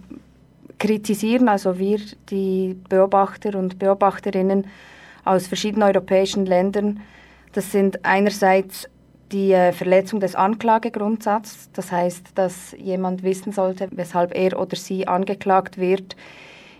kritisieren, 0.79 1.49
also 1.49 1.77
wir, 1.79 1.99
die 2.29 2.75
Beobachter 2.89 3.57
und 3.57 3.79
Beobachterinnen 3.79 4.67
aus 5.25 5.47
verschiedenen 5.47 5.87
europäischen 5.87 6.45
Ländern. 6.45 7.01
Das 7.53 7.71
sind 7.71 8.05
einerseits 8.05 8.89
die 9.31 9.51
äh, 9.51 9.73
Verletzung 9.73 10.19
des 10.19 10.35
Anklagegrundsatzes, 10.35 11.69
das 11.73 11.91
heißt, 11.91 12.31
dass 12.35 12.73
jemand 12.77 13.23
wissen 13.23 13.51
sollte, 13.51 13.89
weshalb 13.91 14.35
er 14.35 14.59
oder 14.59 14.75
sie 14.75 15.07
angeklagt 15.07 15.77
wird. 15.77 16.15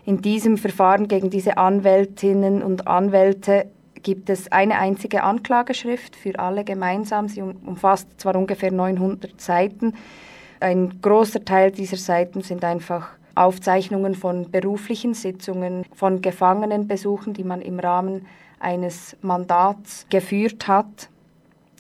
In 0.06 0.22
diesem 0.22 0.58
Verfahren 0.58 1.10
gegen 1.10 1.30
diese 1.30 1.58
Anwältinnen 1.58 2.64
und 2.64 2.88
Anwälte 2.88 3.68
gibt 4.04 4.30
es 4.30 4.50
eine 4.52 4.80
einzige 4.80 5.24
Anklageschrift 5.24 6.16
für 6.16 6.40
alle 6.40 6.64
gemeinsam. 6.64 7.28
Sie 7.28 7.42
umfasst 7.42 8.08
zwar 8.18 8.38
ungefähr 8.38 8.72
900 8.72 9.42
Seiten. 9.42 9.96
Ein 10.62 11.02
großer 11.02 11.44
Teil 11.44 11.72
dieser 11.72 11.98
Seiten 11.98 12.42
sind 12.42 12.64
einfach 12.64 13.17
Aufzeichnungen 13.38 14.16
von 14.16 14.52
beruflichen 14.52 15.14
Sitzungen, 15.14 15.86
von 15.94 16.22
Gefangenenbesuchen, 16.22 17.34
die 17.34 17.44
man 17.44 17.62
im 17.62 17.80
Rahmen 17.80 18.26
eines 18.60 19.16
Mandats 19.22 20.06
geführt 20.10 20.68
hat 20.68 21.10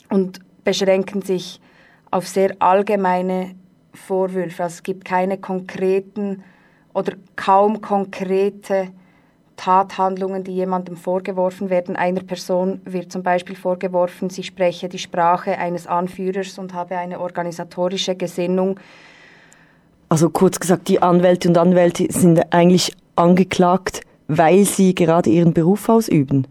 und 0.10 0.39
beschränken 0.63 1.22
sich 1.22 1.60
auf 2.12 2.28
sehr 2.28 2.56
allgemeine 2.60 3.56
Vorwürfe. 3.93 4.63
Also 4.63 4.76
es 4.76 4.84
gibt 4.84 5.06
keine 5.06 5.38
konkreten 5.38 6.43
oder 6.93 7.13
kaum 7.36 7.82
konkrete 7.82 8.89
Tathandlungen, 9.58 10.43
die 10.43 10.54
jemandem 10.54 10.96
vorgeworfen 10.96 11.70
werden. 11.70 11.96
Einer 11.96 12.22
Person 12.22 12.80
wird 12.86 13.12
zum 13.12 13.24
Beispiel 13.24 13.56
vorgeworfen, 13.56 14.30
sie 14.30 14.43
spreche 14.43 14.88
die 14.88 15.00
Sprache 15.00 15.58
eines 15.58 15.88
Anführers 15.88 16.60
und 16.60 16.74
habe 16.74 16.98
eine 16.98 17.20
organisatorische 17.20 18.15
Gesinnung, 18.15 18.80
also 20.10 20.30
kurz 20.30 20.60
gesagt, 20.60 20.88
die 20.88 21.02
Anwälte 21.02 21.50
und 21.50 21.58
Anwälte 21.58 22.08
sind 22.10 22.54
eigentlich 22.54 22.93
angeklagt, 23.15 24.02
weil 24.28 24.65
sie 24.65 24.96
gerade 24.96 25.30
ihren 25.30 25.54
Beruf 25.54 25.89
ausüben. 25.89 26.48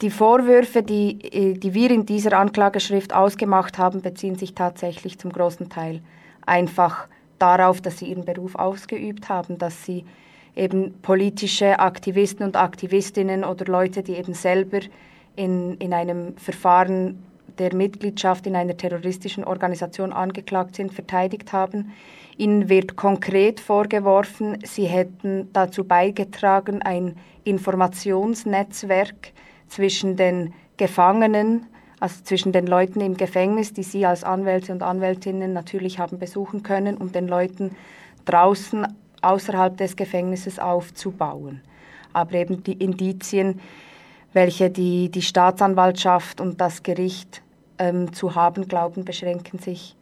Die 0.00 0.10
Vorwürfe, 0.10 0.82
die, 0.82 1.54
die 1.56 1.74
wir 1.74 1.90
in 1.90 2.04
dieser 2.04 2.36
Anklageschrift 2.38 3.14
ausgemacht 3.14 3.78
haben, 3.78 4.02
beziehen 4.02 4.36
sich 4.36 4.54
tatsächlich 4.54 5.18
zum 5.18 5.32
großen 5.32 5.68
Teil 5.68 6.00
einfach 6.44 7.06
darauf, 7.38 7.80
dass 7.80 7.98
sie 7.98 8.06
ihren 8.06 8.24
Beruf 8.24 8.54
ausgeübt 8.54 9.28
haben, 9.28 9.58
dass 9.58 9.84
sie 9.84 10.04
eben 10.56 10.94
politische 11.02 11.78
Aktivisten 11.78 12.44
und 12.44 12.56
Aktivistinnen 12.56 13.44
oder 13.44 13.64
Leute, 13.66 14.02
die 14.02 14.14
eben 14.14 14.34
selber 14.34 14.80
in, 15.36 15.76
in 15.78 15.92
einem 15.92 16.36
Verfahren 16.36 17.22
der 17.58 17.74
Mitgliedschaft 17.74 18.46
in 18.46 18.56
einer 18.56 18.76
terroristischen 18.76 19.44
Organisation 19.44 20.12
angeklagt 20.12 20.76
sind, 20.76 20.92
verteidigt 20.92 21.52
haben. 21.52 21.92
Ihnen 22.36 22.68
wird 22.68 22.96
konkret 22.96 23.60
vorgeworfen, 23.60 24.58
sie 24.64 24.86
hätten 24.86 25.48
dazu 25.52 25.84
beigetragen, 25.84 26.82
ein 26.82 27.16
Informationsnetzwerk 27.44 29.32
zwischen 29.68 30.16
den 30.16 30.52
Gefangenen, 30.76 31.66
also 32.00 32.22
zwischen 32.24 32.52
den 32.52 32.66
Leuten 32.66 33.00
im 33.00 33.16
Gefängnis, 33.16 33.72
die 33.72 33.84
Sie 33.84 34.04
als 34.04 34.24
Anwälte 34.24 34.72
und 34.72 34.82
Anwältinnen 34.82 35.52
natürlich 35.52 35.98
haben 35.98 36.18
besuchen 36.18 36.62
können, 36.62 36.96
und 36.96 37.14
den 37.14 37.28
Leuten 37.28 37.76
draußen 38.24 38.86
außerhalb 39.22 39.76
des 39.76 39.96
Gefängnisses 39.96 40.58
aufzubauen. 40.58 41.62
Aber 42.12 42.34
eben 42.34 42.62
die 42.64 42.74
Indizien, 42.74 43.60
welche 44.32 44.70
die, 44.70 45.08
die 45.10 45.22
Staatsanwaltschaft 45.22 46.40
und 46.40 46.60
das 46.60 46.82
Gericht 46.82 47.42
ähm, 47.78 48.12
zu 48.12 48.34
haben 48.34 48.66
glauben, 48.66 49.04
beschränken 49.04 49.58
sich 49.58 49.96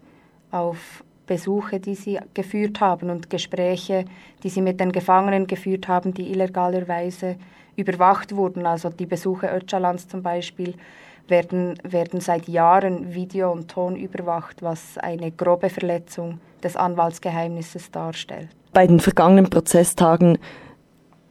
auf 0.50 1.04
Besuche, 1.26 1.80
die 1.80 1.94
sie 1.94 2.18
geführt 2.34 2.80
haben 2.80 3.10
und 3.10 3.30
Gespräche, 3.30 4.04
die 4.42 4.48
sie 4.48 4.60
mit 4.60 4.80
den 4.80 4.92
Gefangenen 4.92 5.46
geführt 5.46 5.88
haben, 5.88 6.12
die 6.14 6.30
illegalerweise 6.30 7.36
überwacht 7.76 8.34
wurden. 8.34 8.66
Also 8.66 8.90
die 8.90 9.06
Besuche 9.06 9.48
Öcalans 9.48 10.08
zum 10.08 10.22
Beispiel 10.22 10.74
werden, 11.28 11.78
werden 11.84 12.20
seit 12.20 12.48
Jahren 12.48 13.14
Video 13.14 13.52
und 13.52 13.68
Ton 13.68 13.96
überwacht, 13.96 14.62
was 14.62 14.98
eine 14.98 15.30
grobe 15.30 15.70
Verletzung 15.70 16.40
des 16.62 16.76
Anwaltsgeheimnisses 16.76 17.90
darstellt. 17.90 18.48
Bei 18.72 18.86
den 18.86 19.00
vergangenen 19.00 19.48
Prozesstagen 19.48 20.38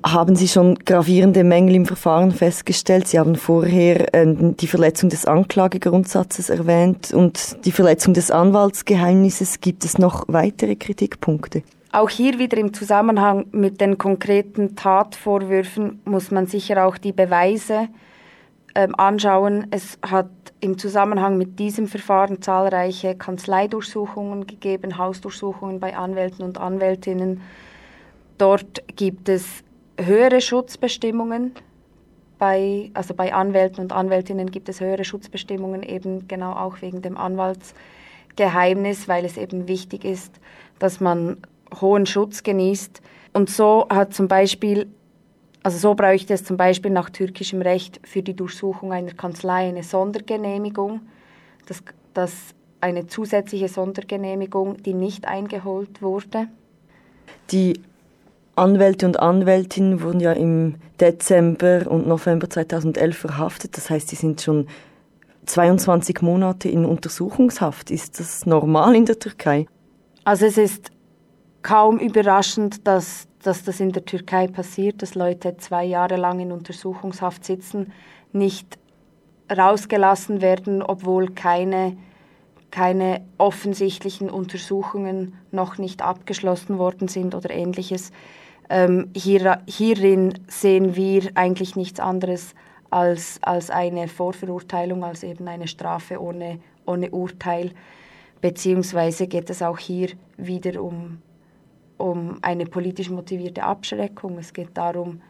haben 0.03 0.35
Sie 0.35 0.47
schon 0.47 0.75
gravierende 0.75 1.43
Mängel 1.43 1.75
im 1.75 1.85
Verfahren 1.85 2.31
festgestellt? 2.31 3.07
Sie 3.07 3.19
haben 3.19 3.35
vorher 3.35 4.13
äh, 4.13 4.25
die 4.27 4.67
Verletzung 4.67 5.09
des 5.09 5.25
Anklagegrundsatzes 5.25 6.49
erwähnt 6.49 7.13
und 7.13 7.57
die 7.65 7.71
Verletzung 7.71 8.13
des 8.13 8.31
Anwaltsgeheimnisses. 8.31 9.61
Gibt 9.61 9.85
es 9.85 9.97
noch 9.97 10.25
weitere 10.27 10.75
Kritikpunkte? 10.75 11.63
Auch 11.91 12.09
hier 12.09 12.39
wieder 12.39 12.57
im 12.57 12.73
Zusammenhang 12.73 13.47
mit 13.51 13.81
den 13.81 13.97
konkreten 13.97 14.75
Tatvorwürfen 14.75 15.99
muss 16.05 16.31
man 16.31 16.47
sicher 16.47 16.85
auch 16.85 16.97
die 16.97 17.11
Beweise 17.11 17.89
ähm, 18.75 18.95
anschauen. 18.95 19.67
Es 19.71 19.99
hat 20.01 20.29
im 20.61 20.77
Zusammenhang 20.77 21.37
mit 21.37 21.59
diesem 21.59 21.87
Verfahren 21.87 22.41
zahlreiche 22.41 23.15
Kanzleidurchsuchungen 23.15 24.47
gegeben, 24.47 24.97
Hausdurchsuchungen 24.97 25.79
bei 25.79 25.97
Anwälten 25.97 26.45
und 26.45 26.57
Anwältinnen. 26.57 27.41
Dort 28.37 28.83
gibt 28.95 29.27
es 29.27 29.63
höhere 29.97 30.41
Schutzbestimmungen. 30.41 31.53
Bei, 32.37 32.89
also 32.95 33.13
bei 33.13 33.33
Anwälten 33.33 33.81
und 33.81 33.93
Anwältinnen 33.93 34.49
gibt 34.49 34.67
es 34.67 34.81
höhere 34.81 35.03
Schutzbestimmungen, 35.03 35.83
eben 35.83 36.27
genau 36.27 36.53
auch 36.53 36.81
wegen 36.81 37.03
dem 37.03 37.15
Anwaltsgeheimnis, 37.15 39.07
weil 39.07 39.25
es 39.25 39.37
eben 39.37 39.67
wichtig 39.67 40.05
ist, 40.05 40.39
dass 40.79 40.99
man 40.99 41.37
hohen 41.79 42.07
Schutz 42.07 42.41
genießt. 42.41 43.01
Und 43.33 43.49
so 43.49 43.87
hat 43.89 44.13
zum 44.15 44.27
Beispiel, 44.27 44.87
also 45.61 45.77
so 45.77 45.93
bräuchte 45.93 46.33
es 46.33 46.43
zum 46.43 46.57
Beispiel 46.57 46.91
nach 46.91 47.11
türkischem 47.11 47.61
Recht 47.61 47.99
für 48.03 48.23
die 48.23 48.35
Durchsuchung 48.35 48.91
einer 48.91 49.13
Kanzlei 49.13 49.69
eine 49.69 49.83
Sondergenehmigung. 49.83 51.01
dass, 51.67 51.83
dass 52.13 52.33
eine 52.81 53.07
zusätzliche 53.07 53.67
Sondergenehmigung, 53.67 54.81
die 54.83 54.93
nicht 54.93 55.27
eingeholt 55.27 56.01
wurde. 56.01 56.47
Die 57.51 57.79
Anwälte 58.61 59.07
und 59.07 59.19
Anwältinnen 59.19 60.03
wurden 60.03 60.19
ja 60.19 60.33
im 60.33 60.75
Dezember 60.99 61.87
und 61.89 62.07
November 62.07 62.47
2011 62.47 63.17
verhaftet. 63.17 63.75
Das 63.75 63.89
heißt, 63.89 64.09
sie 64.09 64.15
sind 64.15 64.39
schon 64.39 64.67
22 65.47 66.21
Monate 66.21 66.69
in 66.69 66.85
Untersuchungshaft. 66.85 67.89
Ist 67.89 68.19
das 68.19 68.45
normal 68.45 68.95
in 68.95 69.05
der 69.05 69.17
Türkei? 69.17 69.65
Also 70.25 70.45
es 70.45 70.59
ist 70.59 70.91
kaum 71.63 71.97
überraschend, 71.97 72.85
dass, 72.85 73.27
dass 73.41 73.63
das 73.63 73.79
in 73.79 73.93
der 73.93 74.05
Türkei 74.05 74.45
passiert, 74.45 75.01
dass 75.01 75.15
Leute 75.15 75.57
zwei 75.57 75.83
Jahre 75.83 76.17
lang 76.17 76.39
in 76.39 76.51
Untersuchungshaft 76.51 77.43
sitzen, 77.43 77.91
nicht 78.31 78.77
rausgelassen 79.51 80.41
werden, 80.41 80.83
obwohl 80.83 81.31
keine, 81.31 81.97
keine 82.69 83.25
offensichtlichen 83.39 84.29
Untersuchungen 84.29 85.33
noch 85.49 85.79
nicht 85.79 86.03
abgeschlossen 86.03 86.77
worden 86.77 87.07
sind 87.07 87.33
oder 87.33 87.49
ähnliches. 87.49 88.11
Ähm, 88.73 89.09
hier, 89.13 89.59
hierin 89.67 90.33
sehen 90.47 90.95
wir 90.95 91.31
eigentlich 91.35 91.75
nichts 91.75 91.99
anderes 91.99 92.55
als, 92.89 93.37
als 93.41 93.69
eine 93.69 94.07
Vorverurteilung, 94.07 95.03
als 95.03 95.23
eben 95.23 95.45
eine 95.49 95.67
Strafe 95.67 96.21
ohne, 96.21 96.59
ohne 96.85 97.11
Urteil. 97.11 97.71
Beziehungsweise 98.39 99.27
geht 99.27 99.49
es 99.49 99.61
auch 99.61 99.77
hier 99.77 100.11
wieder 100.37 100.81
um, 100.81 101.17
um 101.97 102.39
eine 102.41 102.65
politisch 102.65 103.09
motivierte 103.09 103.63
Abschreckung. 103.63 104.37
Es 104.37 104.53
geht 104.53 104.77
darum, 104.77 105.21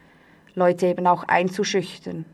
Leute 0.53 0.85
eben 0.85 1.07
auch 1.07 1.23
einzuschüchtern. 1.23 2.25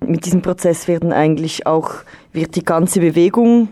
Mit 0.00 0.26
diesem 0.26 0.42
Prozess 0.42 0.88
werden 0.88 1.14
eigentlich 1.14 1.66
auch, 1.66 2.04
wird 2.32 2.54
die 2.56 2.64
ganze 2.64 3.00
Bewegung 3.00 3.70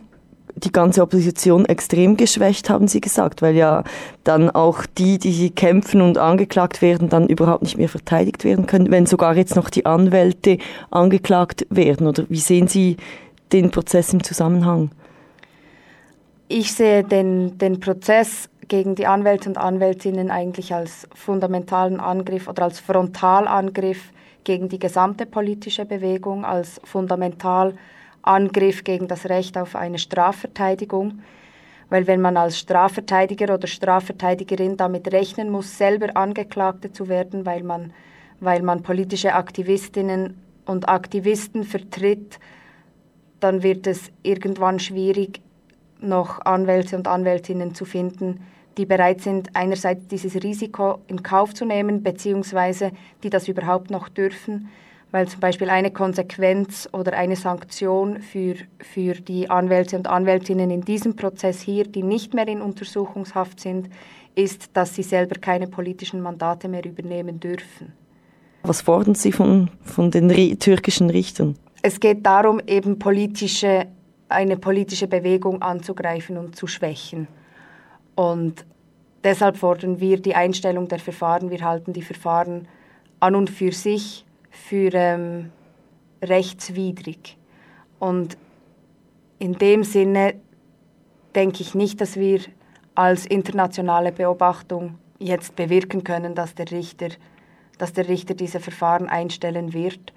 die 0.64 0.72
ganze 0.72 1.02
Opposition 1.02 1.64
extrem 1.64 2.16
geschwächt, 2.16 2.70
haben 2.70 2.88
Sie 2.88 3.00
gesagt, 3.00 3.42
weil 3.42 3.56
ja 3.56 3.84
dann 4.24 4.50
auch 4.50 4.86
die, 4.86 5.18
die 5.18 5.50
kämpfen 5.50 6.00
und 6.00 6.18
angeklagt 6.18 6.82
werden, 6.82 7.08
dann 7.08 7.28
überhaupt 7.28 7.62
nicht 7.62 7.76
mehr 7.76 7.88
verteidigt 7.88 8.44
werden 8.44 8.66
können, 8.66 8.90
wenn 8.90 9.06
sogar 9.06 9.36
jetzt 9.36 9.56
noch 9.56 9.70
die 9.70 9.86
Anwälte 9.86 10.58
angeklagt 10.90 11.66
werden. 11.70 12.06
Oder 12.06 12.24
wie 12.28 12.38
sehen 12.38 12.68
Sie 12.68 12.96
den 13.52 13.70
Prozess 13.70 14.12
im 14.12 14.22
Zusammenhang? 14.22 14.90
Ich 16.48 16.74
sehe 16.74 17.02
den, 17.02 17.58
den 17.58 17.80
Prozess 17.80 18.48
gegen 18.68 18.94
die 18.94 19.06
Anwälte 19.06 19.48
und 19.48 19.58
Anwältinnen 19.58 20.30
eigentlich 20.30 20.74
als 20.74 21.08
fundamentalen 21.14 22.00
Angriff 22.00 22.48
oder 22.48 22.64
als 22.64 22.78
Frontalangriff 22.78 24.12
gegen 24.44 24.68
die 24.68 24.78
gesamte 24.78 25.26
politische 25.26 25.84
Bewegung, 25.84 26.44
als 26.44 26.80
fundamental 26.84 27.74
Angriff 28.22 28.84
gegen 28.84 29.08
das 29.08 29.28
Recht 29.28 29.58
auf 29.58 29.76
eine 29.76 29.98
Strafverteidigung. 29.98 31.20
Weil 31.90 32.06
wenn 32.06 32.20
man 32.20 32.36
als 32.36 32.58
Strafverteidiger 32.58 33.52
oder 33.52 33.66
Strafverteidigerin 33.66 34.76
damit 34.76 35.12
rechnen 35.12 35.50
muss, 35.50 35.76
selber 35.76 36.16
Angeklagte 36.16 36.92
zu 36.92 37.08
werden, 37.08 37.44
weil 37.44 37.62
man, 37.62 37.92
weil 38.40 38.62
man 38.62 38.82
politische 38.82 39.34
Aktivistinnen 39.34 40.40
und 40.64 40.88
Aktivisten 40.88 41.64
vertritt, 41.64 42.38
dann 43.40 43.62
wird 43.62 43.86
es 43.86 44.10
irgendwann 44.22 44.78
schwierig, 44.78 45.40
noch 46.00 46.40
Anwälte 46.40 46.96
und 46.96 47.08
Anwältinnen 47.08 47.74
zu 47.74 47.84
finden, 47.84 48.40
die 48.76 48.86
bereit 48.86 49.20
sind, 49.20 49.54
einerseits 49.54 50.06
dieses 50.06 50.42
Risiko 50.42 51.00
in 51.06 51.22
Kauf 51.22 51.54
zu 51.54 51.64
nehmen, 51.64 52.02
beziehungsweise 52.02 52.92
die 53.22 53.30
das 53.30 53.48
überhaupt 53.48 53.90
noch 53.90 54.08
dürfen, 54.08 54.70
weil 55.12 55.28
zum 55.28 55.40
Beispiel 55.40 55.68
eine 55.68 55.90
Konsequenz 55.90 56.88
oder 56.92 57.12
eine 57.12 57.36
Sanktion 57.36 58.20
für, 58.20 58.54
für 58.80 59.14
die 59.14 59.48
Anwälte 59.48 59.96
und 59.96 60.08
Anwältinnen 60.08 60.70
in 60.70 60.80
diesem 60.80 61.14
Prozess 61.14 61.60
hier, 61.60 61.84
die 61.84 62.02
nicht 62.02 62.34
mehr 62.34 62.48
in 62.48 62.62
Untersuchungshaft 62.62 63.60
sind, 63.60 63.90
ist, 64.34 64.70
dass 64.72 64.94
sie 64.94 65.02
selber 65.02 65.38
keine 65.38 65.68
politischen 65.68 66.22
Mandate 66.22 66.66
mehr 66.66 66.84
übernehmen 66.84 67.38
dürfen. 67.38 67.92
Was 68.62 68.80
fordern 68.80 69.14
Sie 69.14 69.32
von, 69.32 69.70
von 69.82 70.10
den 70.10 70.28
türkischen 70.58 71.10
Richtern? 71.10 71.56
Es 71.82 72.00
geht 72.00 72.24
darum, 72.24 72.60
eben 72.66 72.98
politische, 72.98 73.86
eine 74.28 74.56
politische 74.56 75.08
Bewegung 75.08 75.60
anzugreifen 75.60 76.38
und 76.38 76.56
zu 76.56 76.66
schwächen. 76.66 77.26
Und 78.14 78.64
deshalb 79.24 79.58
fordern 79.58 80.00
wir 80.00 80.20
die 80.20 80.34
Einstellung 80.34 80.88
der 80.88 81.00
Verfahren. 81.00 81.50
Wir 81.50 81.62
halten 81.62 81.92
die 81.92 82.02
Verfahren 82.02 82.68
an 83.20 83.34
und 83.34 83.50
für 83.50 83.72
sich 83.72 84.24
für 84.52 84.90
ähm, 84.92 85.50
rechtswidrig. 86.22 87.36
Und 87.98 88.36
in 89.38 89.54
dem 89.54 89.82
Sinne 89.82 90.34
denke 91.34 91.62
ich 91.62 91.74
nicht, 91.74 92.00
dass 92.00 92.16
wir 92.16 92.40
als 92.94 93.26
internationale 93.26 94.12
Beobachtung 94.12 94.98
jetzt 95.18 95.56
bewirken 95.56 96.04
können, 96.04 96.34
dass 96.34 96.54
der 96.54 96.70
Richter, 96.70 97.08
dass 97.78 97.92
der 97.94 98.08
Richter 98.08 98.34
diese 98.34 98.60
Verfahren 98.60 99.08
einstellen 99.08 99.72
wird, 99.72 100.12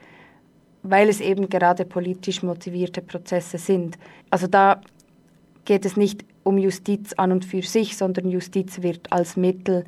weil 0.83 1.09
es 1.09 1.21
eben 1.21 1.49
gerade 1.49 1.85
politisch 1.85 2.43
motivierte 2.43 3.01
Prozesse 3.01 3.57
sind. 3.57 3.97
Also 4.29 4.47
da 4.47 4.81
geht 5.63 5.85
es 5.85 5.95
nicht 5.95 6.25
um 6.43 6.57
Justiz 6.57 7.13
an 7.13 7.31
und 7.31 7.45
für 7.45 7.63
sich, 7.63 7.97
sondern 7.97 8.29
Justiz 8.29 8.81
wird 8.81 9.11
als 9.11 9.37
Mittel, 9.37 9.85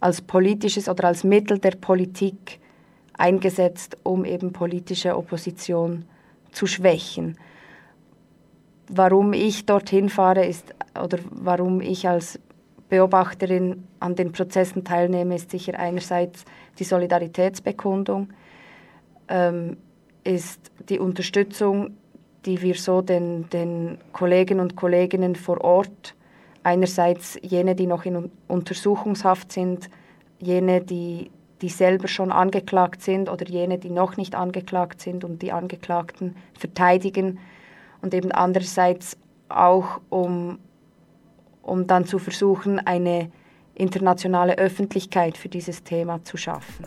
als 0.00 0.20
politisches 0.20 0.88
oder 0.88 1.04
als 1.04 1.24
Mittel 1.24 1.58
der 1.58 1.72
Politik 1.72 2.60
eingesetzt, 3.18 3.96
um 4.02 4.24
eben 4.24 4.52
politische 4.52 5.16
Opposition 5.16 6.04
zu 6.50 6.66
schwächen. 6.66 7.36
Warum 8.88 9.32
ich 9.32 9.66
dorthin 9.66 10.08
fahre 10.08 10.44
ist, 10.44 10.74
oder 11.02 11.18
warum 11.30 11.80
ich 11.80 12.08
als 12.08 12.38
Beobachterin 12.88 13.84
an 14.00 14.16
den 14.16 14.32
Prozessen 14.32 14.84
teilnehme, 14.84 15.36
ist 15.36 15.50
sicher 15.50 15.78
einerseits 15.78 16.44
die 16.78 16.84
Solidaritätsbekundung, 16.84 18.28
ähm, 19.28 19.78
ist 20.24 20.70
die 20.88 20.98
Unterstützung, 20.98 21.96
die 22.44 22.60
wir 22.60 22.74
so 22.74 23.00
den, 23.00 23.48
den 23.50 23.98
Kollegen 24.12 24.60
und 24.60 24.76
Kolleginnen 24.76 25.36
vor 25.36 25.62
Ort, 25.62 26.14
einerseits 26.64 27.38
jene, 27.42 27.74
die 27.74 27.86
noch 27.86 28.04
in 28.04 28.30
Untersuchungshaft 28.48 29.52
sind, 29.52 29.88
jene, 30.38 30.80
die 30.80 31.30
die 31.62 31.68
selber 31.68 32.08
schon 32.08 32.32
angeklagt 32.32 33.02
sind 33.02 33.30
oder 33.30 33.46
jene, 33.46 33.78
die 33.78 33.90
noch 33.90 34.16
nicht 34.16 34.34
angeklagt 34.34 35.00
sind 35.00 35.24
und 35.24 35.40
die 35.42 35.52
Angeklagten 35.52 36.36
verteidigen 36.58 37.38
und 38.02 38.12
eben 38.12 38.32
andererseits 38.32 39.16
auch 39.48 40.00
um, 40.10 40.58
um 41.62 41.86
dann 41.86 42.04
zu 42.04 42.18
versuchen, 42.18 42.80
eine 42.80 43.30
internationale 43.74 44.58
Öffentlichkeit 44.58 45.38
für 45.38 45.48
dieses 45.48 45.84
Thema 45.84 46.22
zu 46.24 46.36
schaffen. 46.36 46.86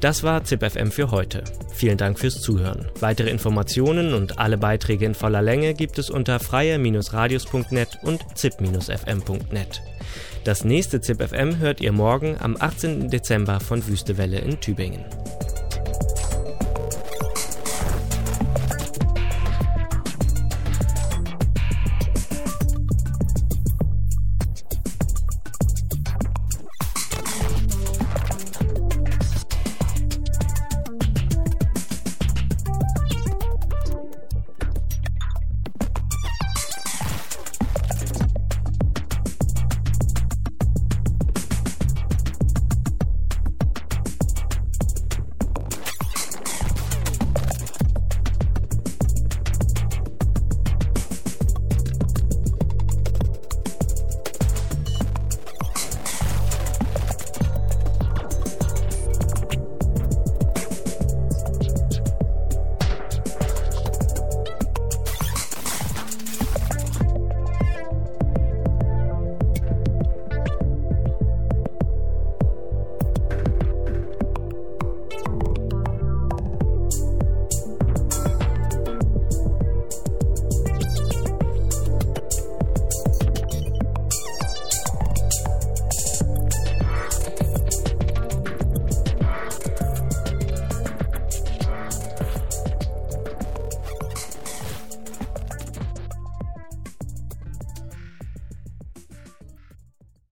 Das 0.00 0.22
war 0.22 0.44
ZipFM 0.44 0.90
für 0.90 1.10
heute. 1.10 1.44
Vielen 1.84 1.98
Dank 1.98 2.18
fürs 2.18 2.40
Zuhören. 2.40 2.88
Weitere 3.00 3.28
Informationen 3.28 4.14
und 4.14 4.38
alle 4.38 4.56
Beiträge 4.56 5.04
in 5.04 5.14
voller 5.14 5.42
Länge 5.42 5.74
gibt 5.74 5.98
es 5.98 6.08
unter 6.08 6.40
freie-radios.net 6.40 7.98
und 8.02 8.24
zip-fm.net. 8.34 9.82
Das 10.44 10.64
nächste 10.64 11.02
ZipFM 11.02 11.58
hört 11.58 11.82
ihr 11.82 11.92
morgen 11.92 12.38
am 12.40 12.56
18. 12.58 13.10
Dezember 13.10 13.60
von 13.60 13.86
Wüstewelle 13.86 14.38
in 14.38 14.58
Tübingen. 14.60 15.04